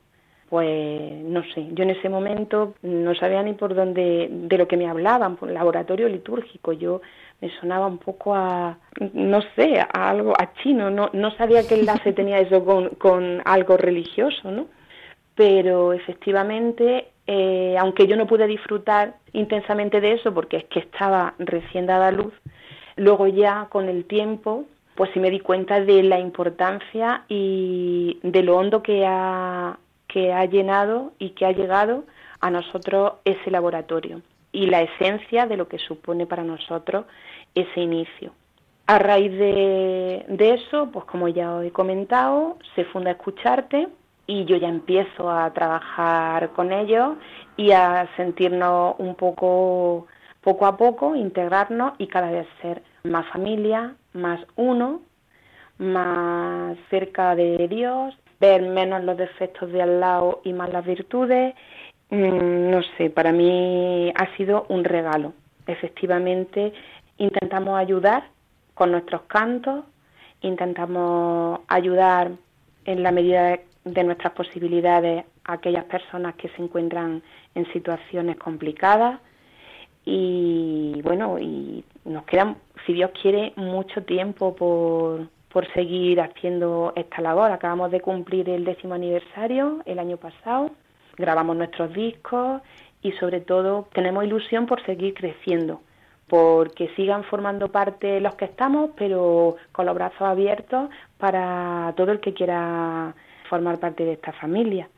Pues 0.49 1.23
no 1.23 1.41
sé, 1.53 1.67
yo 1.71 1.83
en 1.83 1.89
ese 1.89 2.09
momento 2.09 2.75
no 2.83 3.15
sabía 3.15 3.41
ni 3.41 3.53
por 3.53 3.73
dónde, 3.73 4.27
de 4.29 4.57
lo 4.57 4.67
que 4.67 4.77
me 4.77 4.87
hablaban, 4.87 5.35
por 5.35 5.49
laboratorio 5.49 6.07
litúrgico, 6.07 6.73
yo 6.73 7.01
me 7.41 7.49
sonaba 7.59 7.87
un 7.87 7.97
poco 7.97 8.35
a, 8.35 8.77
no 9.13 9.41
sé, 9.55 9.79
a 9.79 10.09
algo, 10.09 10.33
a 10.39 10.53
chino, 10.61 10.91
no, 10.91 11.09
no 11.13 11.31
sabía 11.31 11.65
qué 11.67 11.73
enlace 11.75 12.13
tenía 12.13 12.37
eso 12.37 12.63
con, 12.63 12.89
con 12.89 13.41
algo 13.45 13.77
religioso, 13.77 14.51
¿no? 14.51 14.67
pero 15.35 15.93
efectivamente, 15.93 17.07
eh, 17.27 17.75
aunque 17.79 18.07
yo 18.07 18.15
no 18.15 18.27
pude 18.27 18.47
disfrutar 18.47 19.15
intensamente 19.31 20.01
de 20.01 20.13
eso, 20.13 20.33
porque 20.33 20.57
es 20.57 20.65
que 20.65 20.79
estaba 20.79 21.33
recién 21.39 21.85
dada 21.85 22.11
luz, 22.11 22.33
luego 22.95 23.27
ya 23.27 23.67
con 23.69 23.87
el 23.89 24.05
tiempo, 24.05 24.65
pues 24.95 25.09
sí 25.13 25.19
me 25.19 25.31
di 25.31 25.39
cuenta 25.39 25.79
de 25.79 26.03
la 26.03 26.19
importancia 26.19 27.23
y 27.27 28.19
de 28.23 28.43
lo 28.43 28.57
hondo 28.57 28.83
que 28.83 29.05
ha, 29.05 29.77
que 30.07 30.33
ha 30.33 30.45
llenado 30.45 31.13
y 31.17 31.31
que 31.31 31.45
ha 31.45 31.51
llegado 31.51 32.03
a 32.41 32.49
nosotros 32.49 33.13
ese 33.25 33.49
laboratorio 33.49 34.21
y 34.51 34.67
la 34.67 34.81
esencia 34.81 35.47
de 35.47 35.57
lo 35.57 35.67
que 35.67 35.79
supone 35.79 36.25
para 36.27 36.43
nosotros 36.43 37.05
ese 37.55 37.81
inicio. 37.81 38.33
A 38.85 38.99
raíz 38.99 39.31
de, 39.31 40.25
de 40.27 40.53
eso, 40.53 40.89
pues 40.91 41.05
como 41.05 41.29
ya 41.29 41.55
os 41.55 41.65
he 41.65 41.71
comentado, 41.71 42.57
se 42.75 42.83
funda 42.83 43.11
Escucharte 43.11 43.87
y 44.33 44.45
yo 44.45 44.57
ya 44.57 44.67
empiezo 44.67 45.29
a 45.29 45.53
trabajar 45.53 46.49
con 46.53 46.71
ellos 46.71 47.17
y 47.55 47.71
a 47.71 48.09
sentirnos 48.17 48.95
un 48.97 49.13
poco 49.13 50.07
poco 50.41 50.65
a 50.65 50.75
poco 50.75 51.15
integrarnos 51.15 51.93
y 51.99 52.07
cada 52.07 52.31
vez 52.31 52.47
ser 52.61 52.81
más 53.03 53.27
familia, 53.27 53.95
más 54.13 54.39
uno, 54.55 55.01
más 55.77 56.75
cerca 56.89 57.35
de 57.35 57.67
Dios, 57.67 58.17
ver 58.39 58.63
menos 58.63 59.03
los 59.03 59.17
defectos 59.17 59.71
de 59.71 59.83
al 59.83 59.99
lado 59.99 60.41
y 60.43 60.51
más 60.51 60.73
las 60.73 60.83
virtudes. 60.83 61.53
Mm, 62.09 62.71
no 62.71 62.81
sé, 62.97 63.11
para 63.11 63.31
mí 63.31 64.11
ha 64.15 64.35
sido 64.35 64.65
un 64.67 64.83
regalo. 64.83 65.33
Efectivamente, 65.67 66.73
intentamos 67.17 67.77
ayudar 67.77 68.23
con 68.73 68.91
nuestros 68.91 69.21
cantos, 69.23 69.85
intentamos 70.41 71.59
ayudar 71.67 72.31
en 72.85 73.03
la 73.03 73.11
medida 73.11 73.59
de, 73.83 74.03
nuestras 74.03 74.33
posibilidades 74.33 75.25
a 75.45 75.53
aquellas 75.53 75.85
personas 75.85 76.35
que 76.35 76.49
se 76.49 76.61
encuentran 76.61 77.21
en 77.55 77.71
situaciones 77.73 78.37
complicadas 78.37 79.19
y 80.05 81.01
bueno, 81.03 81.39
y 81.39 81.83
nos 82.05 82.25
queda, 82.25 82.55
si 82.85 82.93
Dios 82.93 83.11
quiere, 83.21 83.53
mucho 83.55 84.03
tiempo 84.03 84.55
por, 84.55 85.27
por 85.53 85.71
seguir 85.73 86.19
haciendo 86.19 86.91
esta 86.95 87.21
labor. 87.21 87.51
Acabamos 87.51 87.91
de 87.91 88.01
cumplir 88.01 88.49
el 88.49 88.65
décimo 88.65 88.95
aniversario 88.95 89.81
el 89.85 89.99
año 89.99 90.17
pasado, 90.17 90.71
grabamos 91.15 91.55
nuestros 91.55 91.93
discos 91.93 92.61
y 93.01 93.11
sobre 93.13 93.39
todo 93.41 93.87
tenemos 93.93 94.23
ilusión 94.23 94.65
por 94.65 94.83
seguir 94.85 95.13
creciendo, 95.13 95.81
porque 96.27 96.89
sigan 96.95 97.23
formando 97.25 97.71
parte 97.71 98.19
los 98.19 98.35
que 98.35 98.45
estamos, 98.45 98.91
pero 98.97 99.57
con 99.71 99.85
los 99.85 99.93
brazos 99.95 100.21
abiertos 100.21 100.89
para 101.17 101.93
todo 101.95 102.11
el 102.11 102.19
que 102.19 102.33
quiera 102.33 103.13
formar 103.49 103.79
parte 103.79 104.03
de 104.05 104.13
esta 104.13 104.31
familia. 104.33 104.89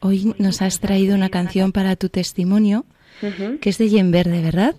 Hoy 0.00 0.34
nos 0.38 0.62
has 0.62 0.80
traído 0.80 1.14
una 1.14 1.28
canción 1.28 1.72
para 1.72 1.96
tu 1.96 2.08
testimonio, 2.08 2.84
que 3.60 3.68
es 3.70 3.78
de 3.78 3.88
Yen 3.88 4.10
Verde, 4.10 4.40
¿verdad? 4.42 4.74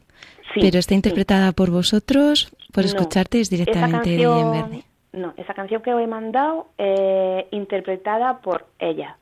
Sí, 0.53 0.59
Pero 0.61 0.79
está 0.79 0.89
sí. 0.89 0.95
interpretada 0.95 1.51
por 1.51 1.69
vosotros, 1.69 2.51
por 2.73 2.83
No, 2.83 2.89
escucharte, 2.89 3.39
es 3.39 3.49
directamente 3.49 4.09
de 4.09 4.17
canción- 4.23 4.37
Yen 4.37 4.51
Verde. 4.51 4.83
No, 5.13 5.33
esa 5.35 5.53
canción 5.53 5.81
que 5.81 5.93
os 5.93 6.01
he 6.01 6.07
mandado 6.07 6.69
es 6.77 7.43
interpretada 7.51 8.39
por 8.39 8.67
ella. 8.79 9.17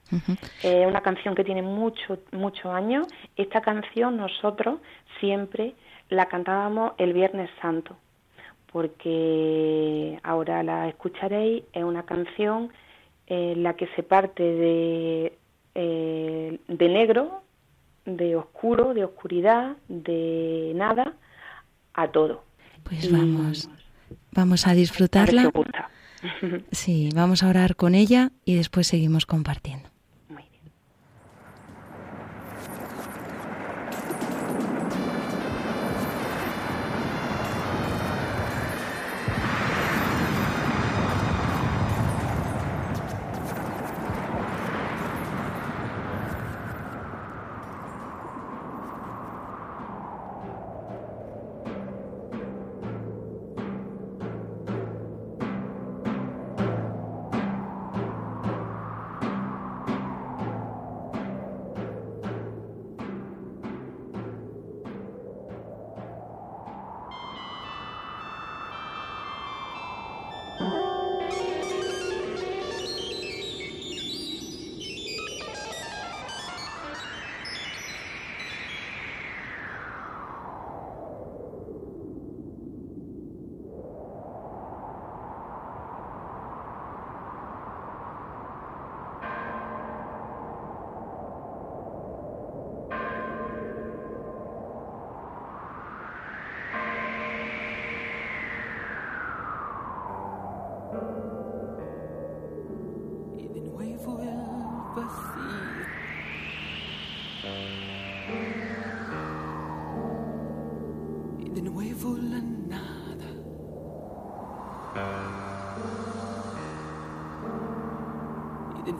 Es 0.63 0.85
una 0.87 1.01
canción 1.01 1.33
que 1.33 1.43
tiene 1.43 1.63
mucho, 1.63 2.19
muchos 2.31 2.67
años. 2.67 3.07
Esta 3.35 3.61
canción 3.61 4.15
nosotros 4.15 4.79
siempre 5.19 5.73
la 6.09 6.27
cantábamos 6.27 6.91
el 6.99 7.11
Viernes 7.13 7.49
Santo, 7.59 7.97
porque 8.71 10.19
ahora 10.23 10.63
la 10.63 10.87
escucharéis. 10.89 11.63
Es 11.73 11.83
una 11.83 12.03
canción 12.03 12.71
en 13.29 13.63
la 13.63 13.75
que 13.75 13.87
se 13.95 14.03
parte 14.03 14.43
de, 14.43 15.33
eh, 15.75 16.59
de 16.67 16.89
negro, 16.89 17.43
de 18.05 18.35
oscuro, 18.35 18.93
de 18.93 19.05
oscuridad, 19.05 19.77
de 19.87 20.73
nada, 20.75 21.13
a 21.93 22.09
todo. 22.09 22.43
Pues 22.83 23.11
vamos, 23.11 23.69
vamos 24.31 24.67
a 24.67 24.73
disfrutarla. 24.73 25.51
Sí, 26.71 27.07
vamos 27.15 27.43
a 27.43 27.47
orar 27.47 27.77
con 27.77 27.95
ella 27.95 28.31
y 28.43 28.55
después 28.55 28.87
seguimos 28.87 29.25
compartiendo. 29.25 29.87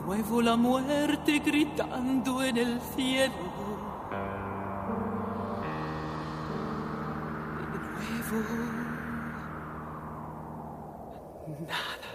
Nuevo 0.10 0.42
la 0.42 0.56
muerte 0.56 1.38
gritando 1.38 2.42
en 2.42 2.58
el 2.58 2.82
cielo. 2.96 3.46
De 7.60 7.78
nuevo 8.32 8.40
nada. 11.68 12.10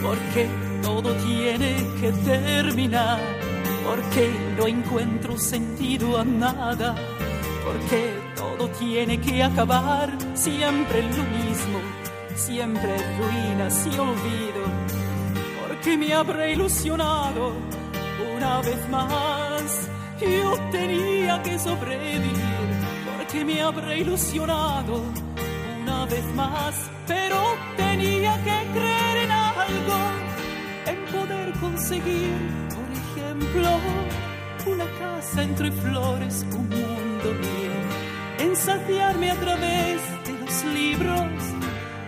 porque 0.00 0.48
todo 0.80 1.12
tiene 1.14 1.70
que 2.00 2.12
terminar, 2.24 3.20
porque 3.84 4.30
no 4.56 4.68
encuentro 4.68 5.36
sentido 5.36 6.18
a 6.18 6.24
nada, 6.24 6.94
porque 7.64 8.14
todo 8.36 8.68
tiene 8.78 9.20
que 9.20 9.42
acabar, 9.42 10.16
siempre 10.34 11.02
lo 11.02 11.24
mismo, 11.24 11.97
siempre 12.38 12.96
ruinas 13.18 13.86
y 13.86 13.98
olvido, 13.98 14.62
porque 15.60 15.98
me 15.98 16.14
habré 16.14 16.52
ilusionado 16.52 17.52
una 18.36 18.60
vez 18.60 18.88
más, 18.88 19.88
yo 20.20 20.56
tenía 20.70 21.42
que 21.42 21.58
sobrevivir, 21.58 22.68
porque 23.16 23.44
me 23.44 23.60
habré 23.60 23.98
ilusionado 23.98 25.02
una 25.82 26.06
vez 26.06 26.24
más, 26.34 26.90
pero 27.08 27.36
tenía 27.76 28.34
que 28.44 28.78
creer 28.78 29.16
en 29.24 29.30
algo, 29.32 29.98
en 30.86 31.04
poder 31.12 31.52
conseguir, 31.60 32.36
por 32.76 32.88
ejemplo, 33.00 33.68
una 34.66 34.86
casa 35.00 35.42
entre 35.42 35.72
flores, 35.72 36.46
un 36.52 36.68
mundo 36.68 37.28
mío, 37.40 37.78
en 38.38 38.54
saciarme 38.54 39.30
a 39.32 39.34
través 39.34 40.00
de 40.24 40.32
los 40.38 40.64
libros, 40.66 41.57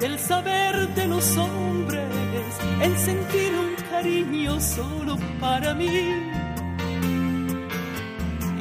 del 0.00 0.18
saber 0.18 0.88
de 0.94 1.06
los 1.06 1.36
hombres, 1.36 2.02
en 2.80 2.98
sentir 2.98 3.52
un 3.54 3.74
cariño 3.90 4.58
solo 4.58 5.18
para 5.38 5.74
mí. 5.74 6.32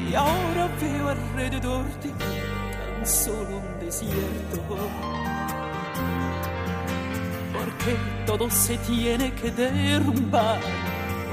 Y 0.10 0.16
ahora 0.16 0.70
veo 0.82 1.10
alrededor 1.10 1.86
de 2.02 2.10
mí 2.10 2.40
tan 2.96 3.08
solo 3.08 3.58
un 3.58 3.80
desierto. 3.80 4.58
Porque 7.54 7.96
todo 8.26 8.50
se 8.50 8.78
tiene 8.80 9.32
que 9.34 9.50
derrumbar, 9.52 10.60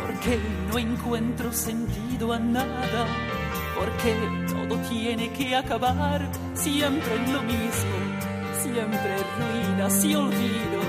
porque 0.03 0.39
no 0.69 0.79
encuentro 0.79 1.53
sentido 1.53 2.33
a 2.33 2.39
nada, 2.39 3.07
porque 3.77 4.15
todo 4.49 4.79
tiene 4.89 5.33
que 5.33 5.57
acabar, 5.57 6.29
siempre 6.55 7.17
lo 7.33 7.43
mismo, 7.43 8.06
siempre 8.73 9.17
ruinas 9.39 10.05
y 10.05 10.15
olvido. 10.15 10.81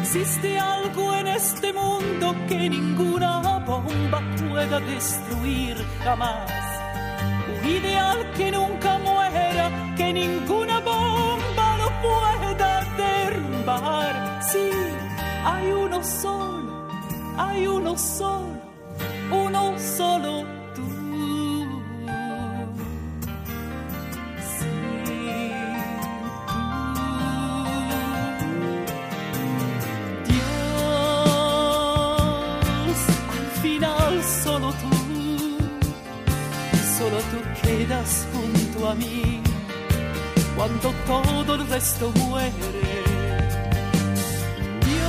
Existe 0.00 0.58
algo 0.58 1.14
en 1.14 1.26
este 1.28 1.72
mundo 1.72 2.34
que 2.48 2.70
ninguna 2.70 3.58
bomba 3.58 4.20
pueda 4.48 4.80
destruir 4.80 5.76
jamás. 6.04 6.50
Un 7.54 7.68
ideal 7.68 8.18
que 8.36 8.50
nunca 8.50 8.98
muera, 8.98 9.94
que 9.96 10.12
ninguna 10.12 10.80
bomba 10.80 11.68
lo 11.82 11.88
pueda 12.06 12.70
derrumbar. 12.96 14.42
Sí, 14.50 14.70
hay 15.44 15.72
uno 15.72 16.02
solo, 16.02 16.88
hay 17.36 17.66
uno 17.66 17.96
solo, 17.98 18.60
uno 19.30 19.78
solo 19.78 20.57
cuando 40.56 40.94
todo 41.06 41.56
el 41.56 41.68
resto 41.68 42.10
muere. 42.12 42.52
Dios, 44.86 45.04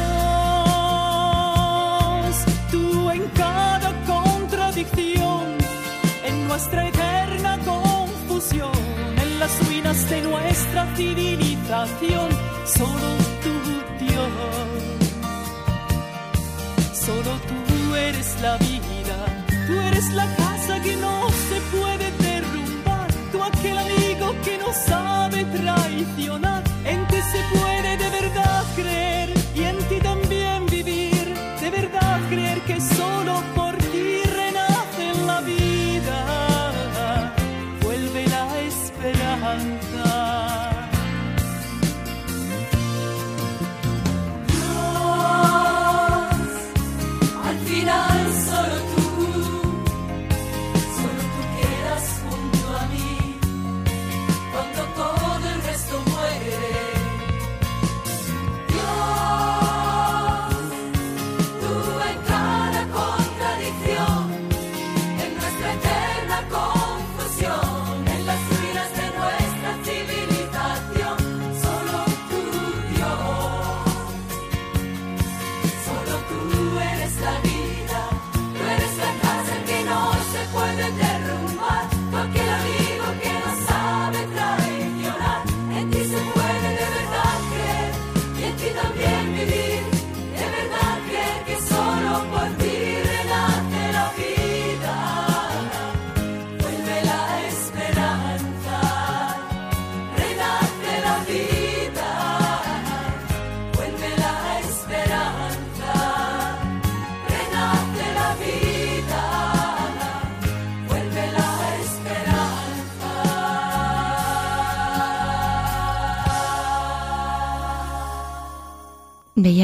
tú 2.71 3.09
en 3.09 3.25
cada 3.29 3.93
contradicción, 4.05 5.55
en 6.25 6.47
nuestra 6.49 6.89
eterna 6.89 7.57
confusión, 7.59 8.71
en 9.21 9.39
las 9.39 9.65
ruinas 9.65 10.09
de 10.09 10.21
nuestra 10.23 10.85
civilización, 10.97 12.29
solo 12.65 13.15
tú, 13.43 13.55
Dios, 14.03 14.31
solo 17.05 17.31
tú 17.47 17.95
eres 17.95 18.41
la 18.41 18.57
vida, 18.57 19.45
tú 19.67 19.73
eres 19.79 20.09
la 20.11 20.25
casa 20.35 20.81
que 20.81 20.97
no 20.97 21.29
se 21.29 21.61
puede 21.77 22.18
tú 23.51 23.57
aquel 23.57 23.77
amigo 23.77 24.35
que 24.43 24.57
no 24.57 24.73
sabe 24.73 25.45
traicionar, 25.45 26.63
en 26.85 27.07
ti 27.07 27.17
se 27.31 27.57
puede 27.57 27.97
de 27.97 28.09
verdad 28.09 28.63
creer 28.75 29.38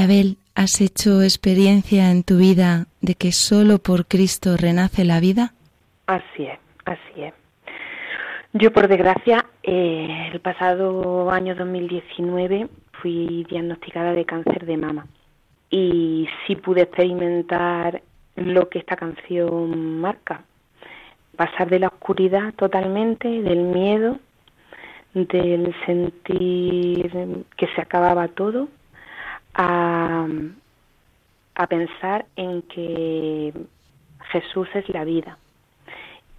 Bellabel, 0.06 0.38
¿has 0.54 0.82
hecho 0.82 1.24
experiencia 1.24 2.12
en 2.12 2.24
tu 2.24 2.38
vida 2.38 2.86
de 3.02 3.16
que 3.16 3.32
solo 3.32 3.80
por 3.80 4.06
Cristo 4.06 4.56
renace 4.56 5.04
la 5.04 5.20
vida? 5.20 5.54
Así 6.06 6.44
es, 6.44 6.60
así 6.86 7.24
es. 7.24 7.34
Yo, 8.54 8.72
por 8.72 8.88
desgracia, 8.88 9.46
eh, 9.64 10.30
el 10.32 10.40
pasado 10.42 11.32
año 11.32 11.56
2019 11.56 12.68
fui 13.02 13.46
diagnosticada 13.50 14.14
de 14.14 14.26
cáncer 14.26 14.66
de 14.66 14.78
mama 14.78 15.08
y 15.72 16.28
sí 16.46 16.56
pude 16.56 16.84
experimentar 16.84 18.02
lo 18.36 18.70
que 18.70 18.80
esta 18.80 18.96
canción 18.96 20.02
marca. 20.02 20.44
Pasar 21.36 21.70
de 21.70 21.80
la 21.80 21.88
oscuridad 21.88 22.54
totalmente, 22.54 23.28
del 23.28 23.64
miedo, 23.64 24.20
del 25.14 25.74
sentir 25.86 27.44
que 27.58 27.68
se 27.76 27.82
acababa 27.82 28.28
todo, 28.28 28.68
a, 29.56 30.28
a 31.56 31.68
pensar 31.68 32.26
en 32.36 32.62
que 32.64 33.54
Jesús 34.32 34.68
es 34.74 34.88
la 34.90 35.04
vida 35.04 35.38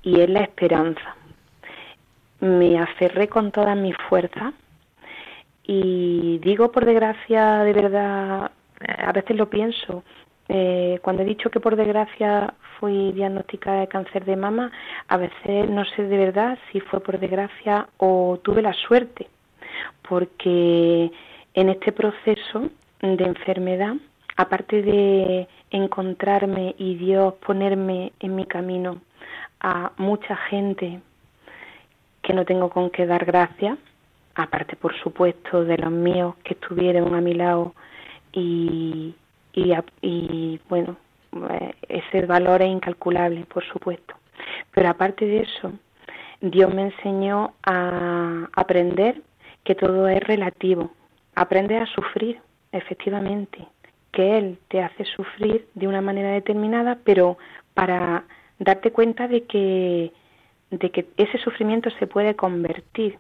y 0.03 0.21
es 0.21 0.31
la 0.31 0.41
esperanza. 0.41 1.17
Me 2.41 2.79
aferré 2.79 3.29
con 3.29 3.51
todas 3.51 3.77
mis 3.77 3.97
fuerzas 4.09 4.55
y 5.65 6.39
digo 6.39 6.71
por 6.71 6.85
desgracia, 6.85 7.65
de 7.65 7.73
verdad, 7.73 8.51
a 8.99 9.13
veces 9.13 9.37
lo 9.37 9.51
pienso, 9.51 10.05
eh, 10.49 11.01
cuando 11.03 11.23
he 11.23 11.27
dicho 11.27 11.51
que 11.51 11.59
por 11.59 11.75
desgracia 11.75 12.55
fui 12.79 13.11
diagnosticada 13.13 13.81
de 13.81 13.89
cáncer 13.89 14.25
de 14.25 14.37
mama, 14.37 14.71
a 15.09 15.17
veces 15.17 15.69
no 15.69 15.85
sé 15.85 16.05
de 16.05 16.17
verdad 16.17 16.59
si 16.71 16.81
fue 16.81 17.01
por 17.01 17.19
desgracia 17.19 17.89
o 17.97 18.39
tuve 18.43 18.63
la 18.63 18.75
suerte, 18.75 19.27
porque 20.09 21.11
en 21.55 21.69
este 21.69 21.91
proceso 21.91 22.71
de 23.01 23.25
enfermedad, 23.25 23.95
aparte 24.37 24.83
de 24.83 25.49
encontrarme 25.71 26.75
y 26.79 26.97
Dios 26.97 27.35
ponerme 27.47 28.13
en 28.21 28.35
mi 28.37 28.47
camino 28.47 29.01
a 29.61 29.93
mucha 29.97 30.37
gente 30.37 31.01
que 32.23 32.33
no 32.33 32.45
tengo 32.45 32.71
con 32.71 32.91
qué 32.91 33.07
dar 33.07 33.25
gracias, 33.25 33.79
aparte 34.35 34.77
por 34.77 34.95
supuesto 35.01 35.65
de 35.65 35.79
los 35.79 35.93
míos 35.93 36.35
que 36.45 36.55
estuvieron 36.55 37.15
a 37.15 37.21
mi 37.21 37.35
lado 37.35 37.75
y, 38.33 39.15
y, 39.53 39.73
y, 40.03 40.61
bueno, 40.69 40.97
eh, 41.51 41.75
ese 41.89 42.27
valor 42.27 42.63
es 42.63 42.69
incalculable, 42.69 43.45
por 43.47 43.65
supuesto. 43.65 44.15
Pero 44.73 44.91
aparte 44.91 45.25
de 45.25 45.41
eso, 45.41 45.73
Dios 46.41 46.73
me 46.75 46.83
enseñó 46.83 47.55
a 47.65 48.49
aprender 48.55 49.23
que 49.65 49.75
todo 49.75 50.07
es 50.09 50.21
relativo. 50.21 50.91
Aprende 51.35 51.79
a 51.79 51.87
sufrir, 51.87 52.41
efectivamente, 52.73 53.67
que 54.13 54.39
Él 54.39 54.59
te 54.69 54.83
hace 54.83 55.05
sufrir 55.05 55.67
de 55.75 55.89
una 55.89 56.01
manera 56.01 56.31
determinada, 56.31 56.99
pero 57.05 57.37
para 57.75 58.25
darte 58.59 58.91
cuenta 58.91 59.29
de 59.29 59.45
que, 59.45 60.13
de 60.71 60.91
que 60.91 61.07
ese 61.17 61.39
sufrimiento 61.39 61.91
se 61.99 62.07
puede 62.07 62.35
convertir, 62.35 63.19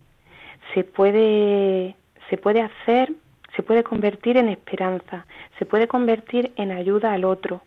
se 0.74 0.84
puede, 0.84 1.96
se 2.30 2.38
puede 2.38 2.62
hacer, 2.62 3.12
se 3.54 3.62
puede 3.62 3.82
convertir 3.82 4.36
en 4.36 4.48
esperanza, 4.48 5.26
se 5.58 5.66
puede 5.66 5.86
convertir 5.86 6.52
en 6.56 6.72
ayuda 6.72 7.12
al 7.12 7.24
otro, 7.24 7.62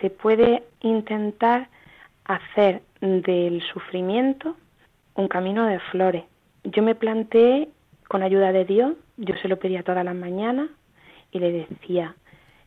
se 0.00 0.10
puede 0.10 0.62
intentar 0.80 1.68
hacer 2.24 2.82
del 3.00 3.62
sufrimiento 3.72 4.56
un 5.14 5.28
camino 5.28 5.66
de 5.66 5.80
flores. 5.90 6.24
Yo 6.64 6.82
me 6.82 6.94
planteé 6.94 7.68
con 8.08 8.22
ayuda 8.22 8.52
de 8.52 8.64
Dios, 8.64 8.94
yo 9.16 9.34
se 9.42 9.48
lo 9.48 9.58
pedía 9.58 9.82
todas 9.82 10.04
las 10.04 10.14
mañanas 10.14 10.70
y 11.32 11.38
le 11.38 11.66
decía, 11.68 12.14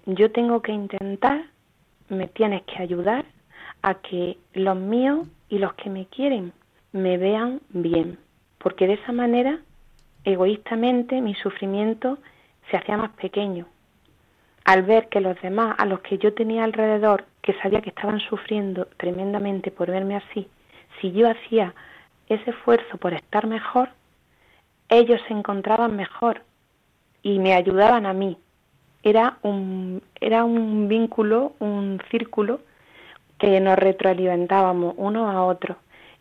yo 0.06 0.32
tengo 0.32 0.62
que 0.62 0.74
intentar, 0.74 1.46
me 2.10 2.28
tienes 2.28 2.64
que 2.64 2.82
ayudar 2.82 3.26
a 3.82 3.96
que 3.96 4.38
los 4.54 4.76
míos 4.76 5.28
y 5.48 5.60
los 5.60 5.74
que 5.76 5.90
me 5.90 6.08
quieren 6.08 6.52
me 6.92 7.18
vean 7.18 7.62
bien, 7.70 8.18
porque 8.58 8.88
de 8.88 8.94
esa 8.94 9.12
manera, 9.12 9.60
egoístamente, 10.24 11.22
mi 11.22 11.36
sufrimiento 11.36 12.18
se 12.70 12.78
hacía 12.78 12.98
más 12.98 13.12
pequeño. 13.12 13.68
Al 14.64 14.82
ver 14.82 15.10
que 15.10 15.22
los 15.22 15.40
demás, 15.42 15.76
a 15.78 15.86
los 15.86 16.00
que 16.00 16.18
yo 16.18 16.34
tenía 16.34 16.64
alrededor, 16.64 17.26
que 17.42 17.54
sabía 17.62 17.82
que 17.82 17.90
estaban 17.90 18.20
sufriendo 18.20 18.88
tremendamente 18.98 19.70
por 19.70 19.92
verme 19.92 20.16
así, 20.16 20.48
si 21.00 21.12
yo 21.12 21.30
hacía 21.30 21.76
ese 22.28 22.50
esfuerzo 22.50 22.98
por 22.98 23.14
estar 23.14 23.46
mejor, 23.46 23.90
ellos 24.90 25.22
se 25.28 25.34
encontraban 25.34 25.96
mejor 25.96 26.42
y 27.22 27.40
me 27.40 27.54
ayudaban 27.54 28.06
a 28.06 28.14
mí. 28.14 28.38
Era 29.06 29.38
un, 29.44 30.02
era 30.20 30.44
un 30.44 30.88
vínculo, 30.88 31.54
un 31.60 32.02
círculo 32.10 32.60
que 33.38 33.60
nos 33.60 33.78
retroalimentábamos 33.78 34.96
uno 34.98 35.30
a 35.30 35.46
otro. 35.46 35.76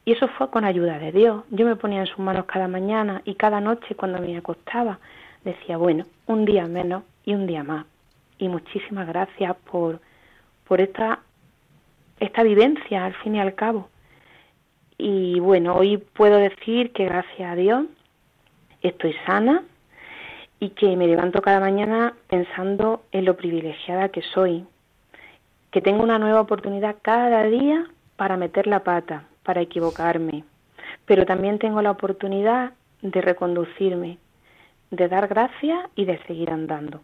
Y 0.04 0.12
eso 0.12 0.28
fue 0.28 0.50
con 0.50 0.66
ayuda 0.66 0.98
de 0.98 1.10
Dios. 1.10 1.44
Yo 1.48 1.64
me 1.64 1.76
ponía 1.76 2.00
en 2.00 2.06
sus 2.06 2.18
manos 2.18 2.44
cada 2.44 2.68
mañana 2.68 3.22
y 3.24 3.36
cada 3.36 3.58
noche 3.62 3.94
cuando 3.94 4.20
me 4.20 4.36
acostaba 4.36 4.98
decía, 5.44 5.78
bueno, 5.78 6.04
un 6.26 6.44
día 6.44 6.66
menos 6.66 7.04
y 7.24 7.32
un 7.32 7.46
día 7.46 7.64
más. 7.64 7.86
Y 8.36 8.48
muchísimas 8.48 9.08
gracias 9.08 9.56
por, 9.70 10.00
por 10.68 10.82
esta, 10.82 11.20
esta 12.20 12.42
vivencia 12.42 13.06
al 13.06 13.14
fin 13.14 13.36
y 13.36 13.40
al 13.40 13.54
cabo. 13.54 13.88
Y 14.98 15.40
bueno, 15.40 15.74
hoy 15.74 15.96
puedo 15.96 16.36
decir 16.36 16.92
que 16.92 17.06
gracias 17.06 17.50
a 17.50 17.56
Dios 17.56 17.86
estoy 18.82 19.14
sana 19.24 19.64
y 20.64 20.70
que 20.70 20.96
me 20.96 21.06
levanto 21.06 21.42
cada 21.42 21.60
mañana 21.60 22.14
pensando 22.26 23.02
en 23.12 23.26
lo 23.26 23.36
privilegiada 23.36 24.08
que 24.08 24.22
soy, 24.22 24.64
que 25.70 25.82
tengo 25.82 26.02
una 26.02 26.18
nueva 26.18 26.40
oportunidad 26.40 26.96
cada 27.02 27.42
día 27.44 27.86
para 28.16 28.38
meter 28.38 28.66
la 28.66 28.82
pata, 28.82 29.24
para 29.42 29.60
equivocarme, 29.60 30.44
pero 31.04 31.26
también 31.26 31.58
tengo 31.58 31.82
la 31.82 31.90
oportunidad 31.90 32.72
de 33.02 33.20
reconducirme, 33.20 34.16
de 34.90 35.06
dar 35.06 35.28
gracias 35.28 35.80
y 35.96 36.06
de 36.06 36.18
seguir 36.26 36.50
andando. 36.50 37.02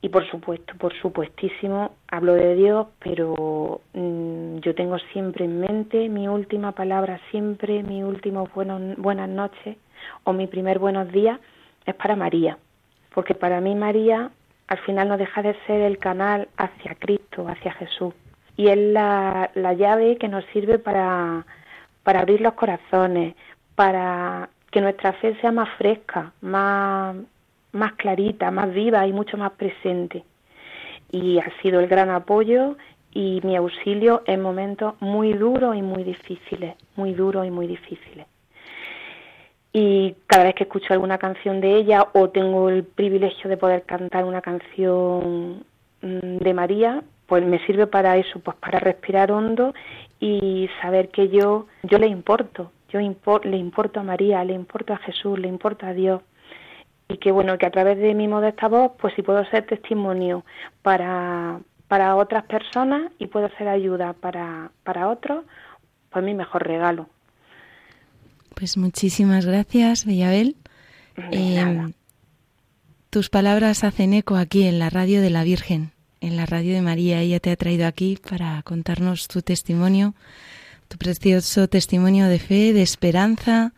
Y 0.00 0.08
por 0.08 0.24
supuesto, 0.30 0.74
por 0.78 0.94
supuestísimo, 0.94 1.96
hablo 2.06 2.34
de 2.34 2.54
Dios, 2.54 2.86
pero 3.00 3.80
mm, 3.94 4.58
yo 4.58 4.76
tengo 4.76 4.98
siempre 5.12 5.44
en 5.44 5.58
mente 5.58 6.08
mi 6.08 6.28
última 6.28 6.70
palabra, 6.70 7.20
siempre 7.32 7.82
mi 7.82 8.04
último 8.04 8.48
buenos, 8.54 8.96
buenas 8.96 9.28
noches 9.28 9.76
o 10.22 10.32
mi 10.32 10.46
primer 10.46 10.78
buenos 10.78 11.10
días 11.10 11.40
es 11.84 11.94
para 11.96 12.14
María, 12.14 12.58
porque 13.14 13.34
para 13.34 13.60
mí 13.60 13.74
María 13.74 14.30
al 14.68 14.78
final 14.78 15.08
no 15.08 15.18
deja 15.18 15.42
de 15.42 15.54
ser 15.66 15.82
el 15.82 15.98
canal 15.98 16.48
hacia 16.56 16.94
Cristo, 16.94 17.46
hacia 17.48 17.72
Jesús. 17.72 18.14
Y 18.56 18.68
es 18.68 18.78
la, 18.78 19.50
la 19.54 19.72
llave 19.74 20.16
que 20.16 20.28
nos 20.28 20.44
sirve 20.46 20.78
para, 20.78 21.44
para 22.02 22.20
abrir 22.20 22.40
los 22.40 22.54
corazones, 22.54 23.34
para 23.74 24.48
que 24.70 24.80
nuestra 24.80 25.12
fe 25.14 25.36
sea 25.40 25.52
más 25.52 25.68
fresca, 25.76 26.32
más, 26.40 27.16
más 27.72 27.92
clarita, 27.94 28.50
más 28.50 28.72
viva 28.72 29.06
y 29.06 29.12
mucho 29.12 29.36
más 29.36 29.52
presente. 29.52 30.24
Y 31.10 31.38
ha 31.38 31.50
sido 31.60 31.80
el 31.80 31.88
gran 31.88 32.10
apoyo 32.10 32.76
y 33.12 33.40
mi 33.44 33.56
auxilio 33.56 34.22
en 34.26 34.40
momentos 34.40 34.94
muy 35.00 35.34
duros 35.34 35.76
y 35.76 35.82
muy 35.82 36.04
difíciles, 36.04 36.76
muy 36.96 37.12
duros 37.12 37.46
y 37.46 37.50
muy 37.50 37.66
difíciles. 37.66 38.26
Y 39.72 40.14
cada 40.26 40.44
vez 40.44 40.54
que 40.54 40.64
escucho 40.64 40.92
alguna 40.92 41.16
canción 41.18 41.60
de 41.60 41.76
ella 41.76 42.08
o 42.12 42.28
tengo 42.28 42.68
el 42.68 42.84
privilegio 42.84 43.48
de 43.48 43.56
poder 43.56 43.84
cantar 43.84 44.24
una 44.24 44.42
canción 44.42 45.64
mm, 46.02 46.36
de 46.38 46.54
María, 46.54 47.02
pues 47.26 47.42
me 47.44 47.64
sirve 47.64 47.86
para 47.86 48.16
eso, 48.18 48.40
pues 48.40 48.56
para 48.58 48.78
respirar 48.80 49.32
hondo 49.32 49.72
y 50.20 50.68
saber 50.82 51.08
que 51.08 51.28
yo 51.30 51.66
yo 51.84 51.98
le 51.98 52.06
importo, 52.06 52.70
yo 52.90 53.00
impor- 53.00 53.44
le 53.44 53.56
importo 53.56 54.00
a 54.00 54.02
María, 54.02 54.44
le 54.44 54.52
importo 54.52 54.92
a 54.92 54.98
Jesús, 54.98 55.38
le 55.38 55.48
importo 55.48 55.86
a 55.86 55.94
Dios. 55.94 56.20
Y 57.08 57.16
que 57.18 57.32
bueno 57.32 57.56
que 57.58 57.66
a 57.66 57.70
través 57.70 57.98
de 57.98 58.14
mi 58.14 58.28
modesta 58.28 58.68
voz 58.68 58.92
pues 59.00 59.14
si 59.14 59.22
puedo 59.22 59.42
ser 59.46 59.64
testimonio 59.66 60.44
para 60.82 61.60
para 61.88 62.16
otras 62.16 62.44
personas 62.44 63.10
y 63.18 63.26
puedo 63.26 63.48
ser 63.58 63.68
ayuda 63.68 64.12
para 64.14 64.70
para 64.84 65.08
otros 65.08 65.44
pues 66.10 66.24
mi 66.24 66.34
mejor 66.34 66.66
regalo 66.66 67.06
Pues 68.54 68.76
muchísimas 68.76 69.46
gracias, 69.46 70.04
Bellabel. 70.04 70.56
Eh, 71.30 71.56
nada. 71.56 71.90
tus 73.10 73.28
palabras 73.28 73.84
hacen 73.84 74.14
eco 74.14 74.36
aquí 74.36 74.64
en 74.64 74.78
la 74.78 74.88
radio 74.88 75.20
de 75.20 75.30
la 75.30 75.44
Virgen, 75.44 75.92
en 76.20 76.36
la 76.36 76.46
radio 76.46 76.74
de 76.74 76.82
María. 76.82 77.20
Ella 77.20 77.40
te 77.40 77.50
ha 77.50 77.56
traído 77.56 77.86
aquí 77.86 78.18
para 78.28 78.62
contarnos 78.62 79.28
tu 79.28 79.42
testimonio, 79.42 80.14
tu 80.88 80.96
precioso 80.96 81.68
testimonio 81.68 82.28
de 82.28 82.38
fe, 82.38 82.72
de 82.72 82.82
esperanza, 82.82 83.72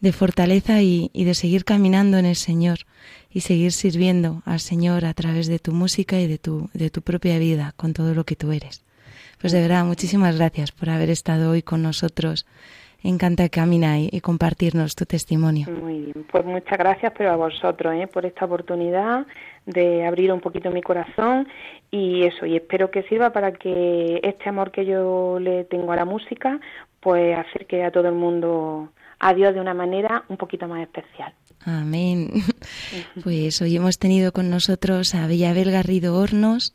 de 0.00 0.12
fortaleza 0.12 0.82
y, 0.82 1.10
y 1.12 1.24
de 1.24 1.34
seguir 1.34 1.64
caminando 1.64 2.18
en 2.18 2.26
el 2.26 2.36
Señor 2.36 2.80
y 3.30 3.40
seguir 3.42 3.72
sirviendo 3.72 4.42
al 4.44 4.60
Señor 4.60 5.04
a 5.04 5.14
través 5.14 5.46
de 5.46 5.58
tu 5.58 5.72
música 5.72 6.18
y 6.20 6.26
de 6.26 6.38
tu, 6.38 6.70
de 6.72 6.90
tu 6.90 7.02
propia 7.02 7.38
vida, 7.38 7.74
con 7.76 7.92
todo 7.92 8.14
lo 8.14 8.24
que 8.24 8.36
tú 8.36 8.52
eres. 8.52 8.82
Pues 9.38 9.52
de 9.52 9.60
verdad, 9.60 9.84
muchísimas 9.84 10.36
gracias 10.36 10.72
por 10.72 10.88
haber 10.88 11.10
estado 11.10 11.50
hoy 11.50 11.62
con 11.62 11.82
nosotros 11.82 12.46
en 13.06 13.18
Canta 13.18 13.48
Camina 13.48 13.98
y, 14.00 14.08
y 14.10 14.20
compartirnos 14.20 14.96
tu 14.96 15.06
testimonio. 15.06 15.68
Muy 15.70 16.06
bien, 16.06 16.26
pues 16.30 16.44
muchas 16.44 16.78
gracias, 16.78 17.12
pero 17.16 17.30
a 17.30 17.36
vosotros 17.36 17.94
¿eh? 17.94 18.08
por 18.08 18.26
esta 18.26 18.44
oportunidad 18.44 19.26
de 19.64 20.04
abrir 20.04 20.32
un 20.32 20.40
poquito 20.40 20.70
mi 20.70 20.82
corazón 20.82 21.46
y 21.90 22.24
eso, 22.24 22.46
y 22.46 22.56
espero 22.56 22.90
que 22.90 23.04
sirva 23.04 23.30
para 23.30 23.52
que 23.52 24.20
este 24.22 24.48
amor 24.48 24.72
que 24.72 24.84
yo 24.84 25.38
le 25.40 25.64
tengo 25.64 25.92
a 25.92 25.96
la 25.96 26.04
música, 26.04 26.60
pues 27.00 27.38
acerque 27.38 27.84
a 27.84 27.90
todo 27.90 28.08
el 28.08 28.14
mundo 28.14 28.90
a 29.18 29.34
Dios 29.34 29.54
de 29.54 29.60
una 29.60 29.74
manera 29.74 30.24
un 30.28 30.36
poquito 30.36 30.66
más 30.66 30.82
especial. 30.82 31.32
Amén. 31.64 32.30
Pues 33.22 33.60
hoy 33.62 33.76
hemos 33.76 33.98
tenido 33.98 34.32
con 34.32 34.50
nosotros 34.50 35.14
a 35.14 35.26
Bellabel 35.26 35.70
Garrido 35.70 36.16
Hornos. 36.16 36.74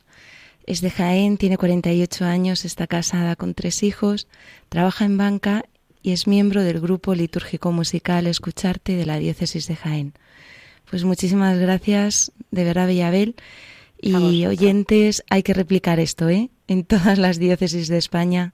Es 0.66 0.80
de 0.80 0.90
Jaén, 0.90 1.38
tiene 1.38 1.56
48 1.56 2.24
años, 2.24 2.64
está 2.64 2.86
casada 2.86 3.36
con 3.36 3.54
tres 3.54 3.82
hijos, 3.82 4.28
trabaja 4.68 5.04
en 5.04 5.18
banca 5.18 5.64
y 6.02 6.12
es 6.12 6.26
miembro 6.26 6.62
del 6.62 6.80
grupo 6.80 7.14
litúrgico 7.14 7.72
musical 7.72 8.26
Escucharte 8.26 8.96
de 8.96 9.06
la 9.06 9.18
diócesis 9.18 9.66
de 9.68 9.76
Jaén. 9.76 10.14
Pues 10.90 11.04
muchísimas 11.04 11.58
gracias, 11.58 12.32
de 12.50 12.64
verdad, 12.64 12.86
Bellabel. 12.86 13.36
Y 14.04 14.46
oyentes, 14.46 15.22
hay 15.30 15.44
que 15.44 15.54
replicar 15.54 16.00
esto, 16.00 16.28
¿eh? 16.28 16.50
En 16.66 16.84
todas 16.84 17.18
las 17.18 17.38
diócesis 17.38 17.86
de 17.86 17.98
España, 17.98 18.52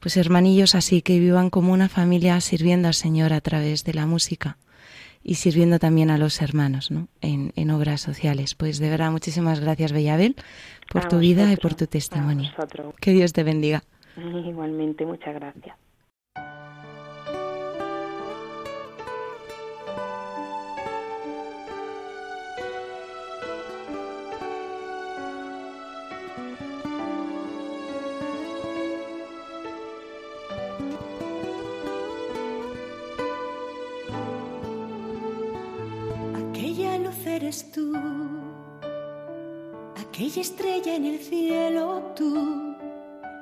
pues 0.00 0.16
hermanillos 0.16 0.74
así 0.74 1.02
que 1.02 1.20
vivan 1.20 1.50
como 1.50 1.74
una 1.74 1.90
familia 1.90 2.40
sirviendo 2.40 2.88
al 2.88 2.94
Señor 2.94 3.34
a 3.34 3.42
través 3.42 3.84
de 3.84 3.92
la 3.92 4.06
música 4.06 4.56
y 5.22 5.34
sirviendo 5.34 5.78
también 5.78 6.10
a 6.10 6.16
los 6.16 6.40
hermanos 6.40 6.90
¿no? 6.90 7.08
en, 7.20 7.52
en 7.56 7.70
obras 7.72 8.00
sociales. 8.00 8.54
Pues 8.54 8.78
de 8.78 8.88
verdad, 8.88 9.10
muchísimas 9.10 9.60
gracias, 9.60 9.92
Bellabel, 9.92 10.34
por 10.90 11.04
A 11.04 11.08
tu 11.08 11.18
vida 11.18 11.52
y 11.52 11.56
por 11.56 11.74
tu 11.74 11.86
testimonio. 11.86 12.50
Que 13.00 13.12
Dios 13.12 13.32
te 13.32 13.42
bendiga. 13.42 13.82
Igualmente, 14.16 15.04
muchas 15.04 15.34
gracias. 15.34 15.76
Aquella 36.56 36.98
luz 36.98 37.26
eres 37.26 37.70
tú, 37.70 37.92
aquella 39.96 40.40
estrella 40.40 40.94
en 40.94 41.04
el 41.04 41.18
cielo 41.18 42.12
tú, 42.16 42.74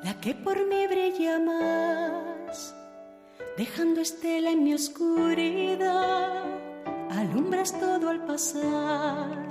la 0.03 0.15
que 0.21 0.35
por 0.35 0.57
mí 0.67 0.87
brilla 0.89 1.39
más, 1.39 2.75
dejando 3.57 4.01
estela 4.01 4.51
en 4.51 4.65
mi 4.65 4.75
oscuridad, 4.75 6.43
alumbras 7.11 7.79
todo 7.79 8.09
al 8.09 8.25
pasar, 8.25 9.47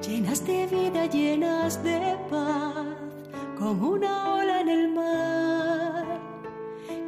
llenas 0.00 0.46
de 0.46 0.66
vida, 0.66 1.04
llenas 1.06 1.82
de 1.82 2.16
paz, 2.30 2.86
como 3.58 3.90
una 3.90 4.34
ola 4.34 4.60
en 4.60 4.68
el 4.68 4.88
mar, 4.88 6.20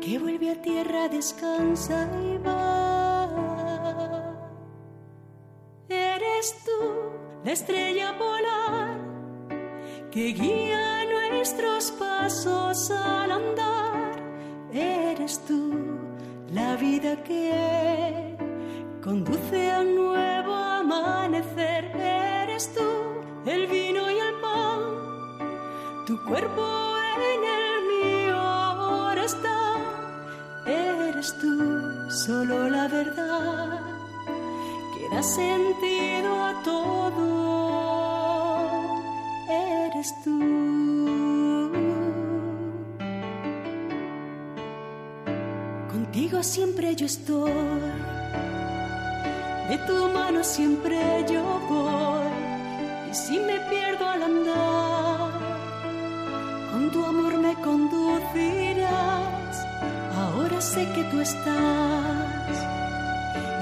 que 0.01 0.19
vuelve 0.19 0.51
a 0.51 0.61
tierra, 0.61 1.09
descansa 1.09 2.07
y 2.23 2.37
va. 2.39 3.31
Eres 5.89 6.55
tú, 6.67 6.85
la 7.45 7.53
estrella 7.53 8.19
polar, 8.19 8.99
que 10.11 10.33
guía 10.33 11.05
nuestros 11.07 11.93
pasos 11.93 12.91
al 12.91 13.33
andar. 13.33 14.08
Eres 14.79 15.41
tú, 15.45 15.75
la 16.53 16.77
vida 16.77 17.21
que 17.25 18.37
conduce 19.03 19.73
a 19.73 19.83
nuevo 19.83 20.55
amanecer. 20.55 21.85
Eres 21.97 22.73
tú, 22.73 22.89
el 23.45 23.67
vino 23.67 24.09
y 24.09 24.19
el 24.19 24.35
pan, 24.41 24.79
tu 26.07 26.23
cuerpo 26.23 26.95
en 27.25 27.41
el 27.61 27.75
mío 27.93 28.37
ahora 28.37 29.25
está. 29.25 29.59
Eres 30.65 31.37
tú, 31.41 32.09
solo 32.09 32.71
la 32.71 32.87
verdad 32.87 33.81
que 34.95 35.09
da 35.13 35.23
sentido 35.25 36.45
a 36.51 36.63
todo. 36.63 37.25
Eres 39.49 40.15
tú. 40.23 40.98
Contigo 46.19 46.43
siempre 46.43 46.97
yo 46.97 47.07
estoy, 47.07 47.53
de 49.69 49.79
tu 49.87 50.09
mano 50.13 50.43
siempre 50.43 51.25
yo 51.31 51.45
voy. 51.71 52.27
Y 53.09 53.15
si 53.15 53.39
me 53.39 53.61
pierdo 53.71 54.05
al 54.05 54.25
andar, 54.25 55.31
con 56.73 56.91
tu 56.91 57.05
amor 57.05 57.39
me 57.39 57.55
conducirás. 57.63 58.89
Ahora 60.17 60.61
sé 60.61 60.91
que 60.93 61.05
tú 61.05 61.21
estás. 61.21 62.67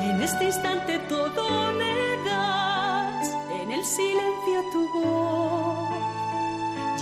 En 0.01 0.23
este 0.23 0.47
instante 0.47 0.99
todo 1.11 1.75
me 1.75 1.95
das, 2.25 3.35
en 3.61 3.71
el 3.71 3.85
silencio 3.85 4.65
tu 4.73 4.89
voz, 4.95 5.91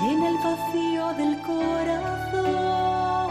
llena 0.01 0.31
el 0.31 0.39
vacío 0.39 1.15
del 1.15 1.41
corazón. 1.43 3.24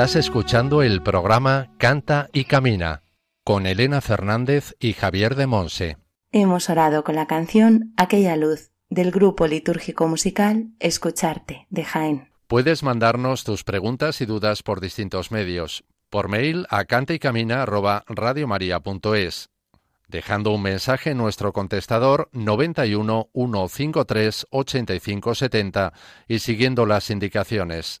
Estás 0.00 0.16
escuchando 0.16 0.80
el 0.80 1.02
programa 1.02 1.68
Canta 1.76 2.30
y 2.32 2.44
Camina 2.44 3.02
con 3.44 3.66
Elena 3.66 4.00
Fernández 4.00 4.74
y 4.80 4.94
Javier 4.94 5.34
de 5.34 5.46
Monse. 5.46 5.98
Hemos 6.32 6.70
orado 6.70 7.04
con 7.04 7.16
la 7.16 7.26
canción 7.26 7.92
Aquella 7.98 8.34
luz 8.34 8.70
del 8.88 9.10
grupo 9.10 9.46
litúrgico 9.46 10.08
musical 10.08 10.68
Escucharte 10.78 11.66
de 11.68 11.84
Jaén. 11.84 12.30
Puedes 12.46 12.82
mandarnos 12.82 13.44
tus 13.44 13.62
preguntas 13.62 14.22
y 14.22 14.24
dudas 14.24 14.62
por 14.62 14.80
distintos 14.80 15.30
medios. 15.30 15.84
Por 16.08 16.30
mail 16.30 16.66
a 16.70 16.86
cantaycamina@radiomaria.es, 16.86 19.50
dejando 20.08 20.52
un 20.52 20.62
mensaje 20.62 21.10
en 21.10 21.18
nuestro 21.18 21.52
contestador 21.52 22.30
91 22.32 23.28
153 23.34 24.46
85 24.48 25.34
70 25.34 25.92
y 26.26 26.38
siguiendo 26.38 26.86
las 26.86 27.10
indicaciones. 27.10 28.00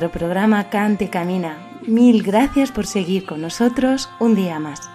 Nuestro 0.00 0.16
programa 0.16 0.70
Cante 0.70 1.10
Camina. 1.10 1.56
Mil 1.84 2.22
gracias 2.22 2.70
por 2.70 2.86
seguir 2.86 3.26
con 3.26 3.40
nosotros 3.40 4.08
un 4.20 4.36
día 4.36 4.60
más. 4.60 4.88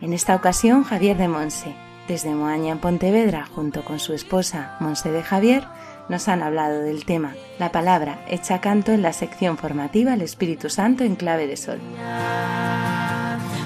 En 0.00 0.12
esta 0.12 0.36
ocasión, 0.36 0.84
Javier 0.84 1.16
de 1.16 1.26
Monse, 1.26 1.74
desde 2.06 2.32
Moaña 2.32 2.70
en 2.70 2.78
Pontevedra, 2.78 3.44
junto 3.52 3.84
con 3.84 3.98
su 3.98 4.12
esposa 4.12 4.76
Monse 4.78 5.10
de 5.10 5.24
Javier, 5.24 5.64
nos 6.08 6.28
han 6.28 6.44
hablado 6.44 6.80
del 6.80 7.04
tema 7.04 7.34
La 7.58 7.72
palabra 7.72 8.24
hecha 8.28 8.60
canto 8.60 8.92
en 8.92 9.02
la 9.02 9.12
sección 9.12 9.58
formativa 9.58 10.14
El 10.14 10.22
Espíritu 10.22 10.70
Santo 10.70 11.02
en 11.02 11.16
clave 11.16 11.48
de 11.48 11.56
sol. 11.56 11.80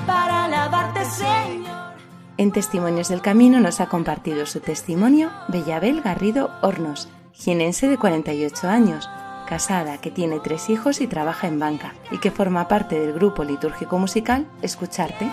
para 0.06 0.44
alabarte, 0.46 1.04
Señor. 1.04 1.92
En 2.38 2.52
Testimonios 2.52 3.10
del 3.10 3.20
Camino 3.20 3.60
nos 3.60 3.82
ha 3.82 3.90
compartido 3.90 4.46
su 4.46 4.60
testimonio 4.60 5.30
Bellabel 5.48 6.00
Garrido 6.00 6.50
Hornos, 6.62 7.10
jienense 7.34 7.86
de 7.86 7.98
48 7.98 8.66
años, 8.66 9.10
casada, 9.44 9.98
que 9.98 10.10
tiene 10.10 10.40
tres 10.40 10.70
hijos 10.70 11.00
y 11.00 11.06
trabaja 11.06 11.46
en 11.46 11.58
banca, 11.58 11.94
y 12.10 12.18
que 12.18 12.30
forma 12.30 12.68
parte 12.68 12.98
del 12.98 13.12
grupo 13.12 13.44
litúrgico 13.44 13.98
musical 13.98 14.46
Escucharte. 14.62 15.28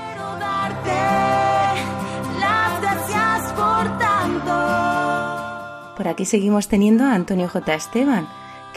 Por 5.97 6.07
aquí 6.07 6.25
seguimos 6.25 6.67
teniendo 6.67 7.03
a 7.03 7.13
Antonio 7.13 7.47
J. 7.47 7.75
Esteban, 7.75 8.27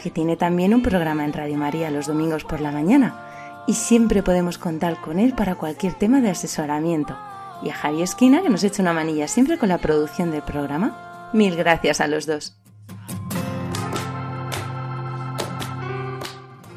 que 0.01 0.11
tiene 0.11 0.37
también 0.37 0.73
un 0.73 0.83
programa 0.83 1.25
en 1.25 1.33
Radio 1.33 1.57
María 1.57 1.89
los 1.89 2.07
domingos 2.07 2.43
por 2.43 2.61
la 2.61 2.71
mañana, 2.71 3.63
y 3.67 3.73
siempre 3.73 4.21
podemos 4.21 4.57
contar 4.57 5.01
con 5.01 5.19
él 5.19 5.33
para 5.33 5.55
cualquier 5.55 5.93
tema 5.93 6.21
de 6.21 6.29
asesoramiento. 6.29 7.17
Y 7.63 7.69
a 7.69 7.73
Javi 7.73 8.01
Esquina, 8.01 8.41
que 8.41 8.49
nos 8.49 8.63
echa 8.63 8.81
una 8.81 8.93
manilla 8.93 9.27
siempre 9.27 9.57
con 9.57 9.69
la 9.69 9.79
producción 9.79 10.29
del 10.29 10.43
programa. 10.43 11.29
Mil 11.33 11.55
gracias 11.55 11.99
a 12.01 12.07
los 12.07 12.25
dos. 12.25 12.55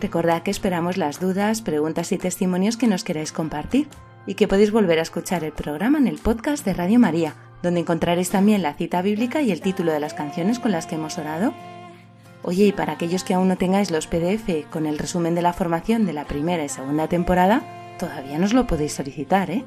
Recordad 0.01 0.43
que 0.43 0.51
esperamos 0.51 0.97
las 0.97 1.19
dudas, 1.19 1.61
preguntas 1.61 2.13
y 2.13 2.19
testimonios 2.19 2.77
que 2.77 2.87
nos 2.87 3.03
queráis 3.03 3.33
compartir 3.33 3.89
y 4.27 4.35
que 4.35 4.47
podéis 4.47 4.71
volver 4.71 5.01
a 5.01 5.03
escuchar 5.03 5.43
el 5.43 5.53
programa 5.53 5.99
en 5.99 6.07
el 6.07 6.19
podcast 6.19 6.65
de 6.65 6.75
Radio 6.75 7.01
María, 7.01 7.35
donde 7.63 7.81
encontraréis 7.81 8.31
también 8.31 8.63
la 8.63 8.75
cita 8.75 9.03
bíblica 9.03 9.43
y 9.43 9.51
el 9.51 9.61
título 9.61 9.93
de 9.93 9.99
las 9.99 10.15
canciones 10.15 10.61
con 10.61 10.71
las 10.71 10.87
que 10.87 10.95
hemos 10.95 11.19
orado. 11.19 11.53
Oye, 12.45 12.67
y 12.67 12.73
para 12.73 12.93
aquellos 12.93 13.25
que 13.25 13.35
aún 13.35 13.49
no 13.49 13.57
tengáis 13.57 13.91
los 13.91 14.07
PDF 14.07 14.71
con 14.71 14.87
el 14.87 14.99
resumen 14.99 15.35
de 15.35 15.43
la 15.43 15.53
formación 15.53 16.07
de 16.07 16.13
la 16.13 16.27
primera 16.27 16.65
y 16.65 16.69
segunda 16.69 17.09
temporada, 17.09 17.63
todavía 17.99 18.39
nos 18.39 18.53
lo 18.53 18.69
podéis 18.69 18.93
solicitar, 18.93 19.51
¿eh? 19.51 19.65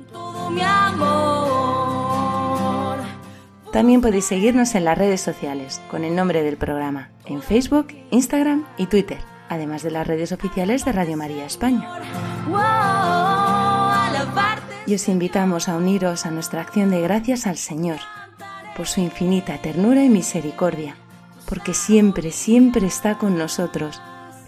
También 3.74 4.02
podéis 4.02 4.26
seguirnos 4.26 4.76
en 4.76 4.86
las 4.86 4.98
redes 4.98 5.22
sociales 5.22 5.82
con 5.90 6.06
el 6.06 6.16
nombre 6.16 6.44
del 6.44 6.58
programa, 6.58 7.10
en 7.26 7.42
Facebook, 7.42 7.88
Instagram 8.12 8.66
y 8.78 8.86
Twitter, 8.86 9.20
además 9.52 9.84
de 9.84 9.92
las 9.92 10.08
redes 10.08 10.32
oficiales 10.32 10.86
de 10.86 10.94
Radio 10.94 11.18
María 11.18 11.46
España. 11.46 11.86
Y 14.86 14.96
os 14.96 15.10
invitamos 15.10 15.68
a 15.68 15.76
uniros 15.76 16.26
a 16.26 16.32
nuestra 16.32 16.62
acción 16.62 16.90
de 16.90 17.02
gracias 17.02 17.46
al 17.46 17.58
Señor 17.58 17.98
por 18.78 18.88
su 18.88 19.02
infinita 19.02 19.58
ternura 19.58 20.06
y 20.06 20.10
misericordia, 20.10 20.96
porque 21.50 21.74
siempre, 21.74 22.32
siempre 22.32 22.88
está 22.88 23.18
con 23.18 23.38
nosotros. 23.38 24.02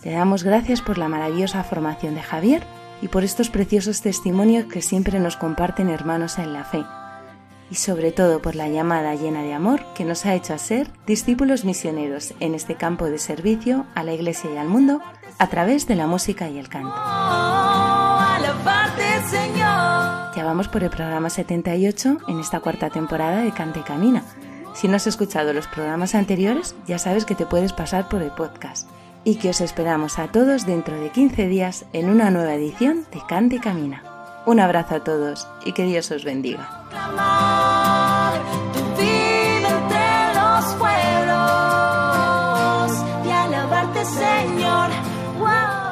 Le 0.05 0.13
damos 0.13 0.43
gracias 0.43 0.81
por 0.81 0.97
la 0.97 1.09
maravillosa 1.09 1.65
formación 1.65 2.15
de 2.15 2.21
Javier 2.21 2.63
y 3.01 3.09
por 3.09 3.25
estos 3.25 3.49
preciosos 3.49 4.01
testimonios 4.01 4.67
que 4.71 4.81
siempre 4.81 5.19
nos 5.19 5.35
comparten 5.35 5.89
hermanos 5.89 6.39
en 6.39 6.53
la 6.53 6.63
fe. 6.63 6.85
Y 7.73 7.75
sobre 7.77 8.11
todo 8.11 8.39
por 8.39 8.55
la 8.55 8.69
llamada 8.69 9.15
llena 9.15 9.41
de 9.41 9.51
amor 9.51 9.81
que 9.95 10.05
nos 10.05 10.27
ha 10.27 10.35
hecho 10.35 10.53
a 10.53 10.59
ser 10.59 10.91
discípulos 11.07 11.65
misioneros 11.65 12.35
en 12.39 12.53
este 12.53 12.75
campo 12.75 13.05
de 13.05 13.17
servicio 13.17 13.87
a 13.95 14.03
la 14.03 14.13
Iglesia 14.13 14.51
y 14.53 14.57
al 14.57 14.67
mundo 14.67 15.01
a 15.39 15.47
través 15.47 15.87
de 15.87 15.95
la 15.95 16.05
música 16.05 16.47
y 16.49 16.59
el 16.59 16.69
canto. 16.69 16.93
Ya 20.35 20.43
vamos 20.45 20.67
por 20.67 20.83
el 20.83 20.91
programa 20.91 21.31
78 21.31 22.19
en 22.27 22.39
esta 22.39 22.59
cuarta 22.59 22.91
temporada 22.91 23.41
de 23.41 23.51
Cante 23.51 23.79
y 23.79 23.83
Camina. 23.83 24.23
Si 24.75 24.87
no 24.87 24.97
has 24.97 25.07
escuchado 25.07 25.51
los 25.51 25.65
programas 25.65 26.13
anteriores, 26.13 26.75
ya 26.85 26.99
sabes 26.99 27.25
que 27.25 27.33
te 27.33 27.47
puedes 27.47 27.73
pasar 27.73 28.07
por 28.07 28.21
el 28.21 28.29
podcast. 28.29 28.87
Y 29.23 29.37
que 29.37 29.49
os 29.49 29.61
esperamos 29.61 30.19
a 30.19 30.27
todos 30.27 30.67
dentro 30.67 30.99
de 30.99 31.09
15 31.09 31.47
días 31.47 31.85
en 31.91 32.11
una 32.11 32.29
nueva 32.29 32.53
edición 32.53 33.07
de 33.11 33.19
Cante 33.27 33.55
y 33.55 33.59
Camina. 33.59 34.12
Un 34.45 34.59
abrazo 34.59 34.95
a 34.95 34.99
todos 34.99 35.47
y 35.65 35.71
que 35.73 35.83
Dios 35.83 36.11
os 36.11 36.23
bendiga. 36.23 36.69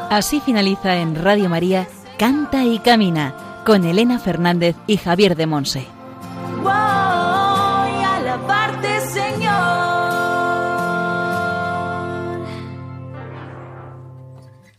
Así 0.09 0.41
finaliza 0.41 0.97
en 0.97 1.15
Radio 1.15 1.47
María 1.47 1.87
Canta 2.17 2.65
y 2.65 2.79
Camina 2.79 3.33
con 3.65 3.85
Elena 3.85 4.19
Fernández 4.19 4.75
y 4.85 4.97
Javier 4.97 5.37
de 5.37 5.47
Monse. 5.47 5.85
Wow, 6.61 7.00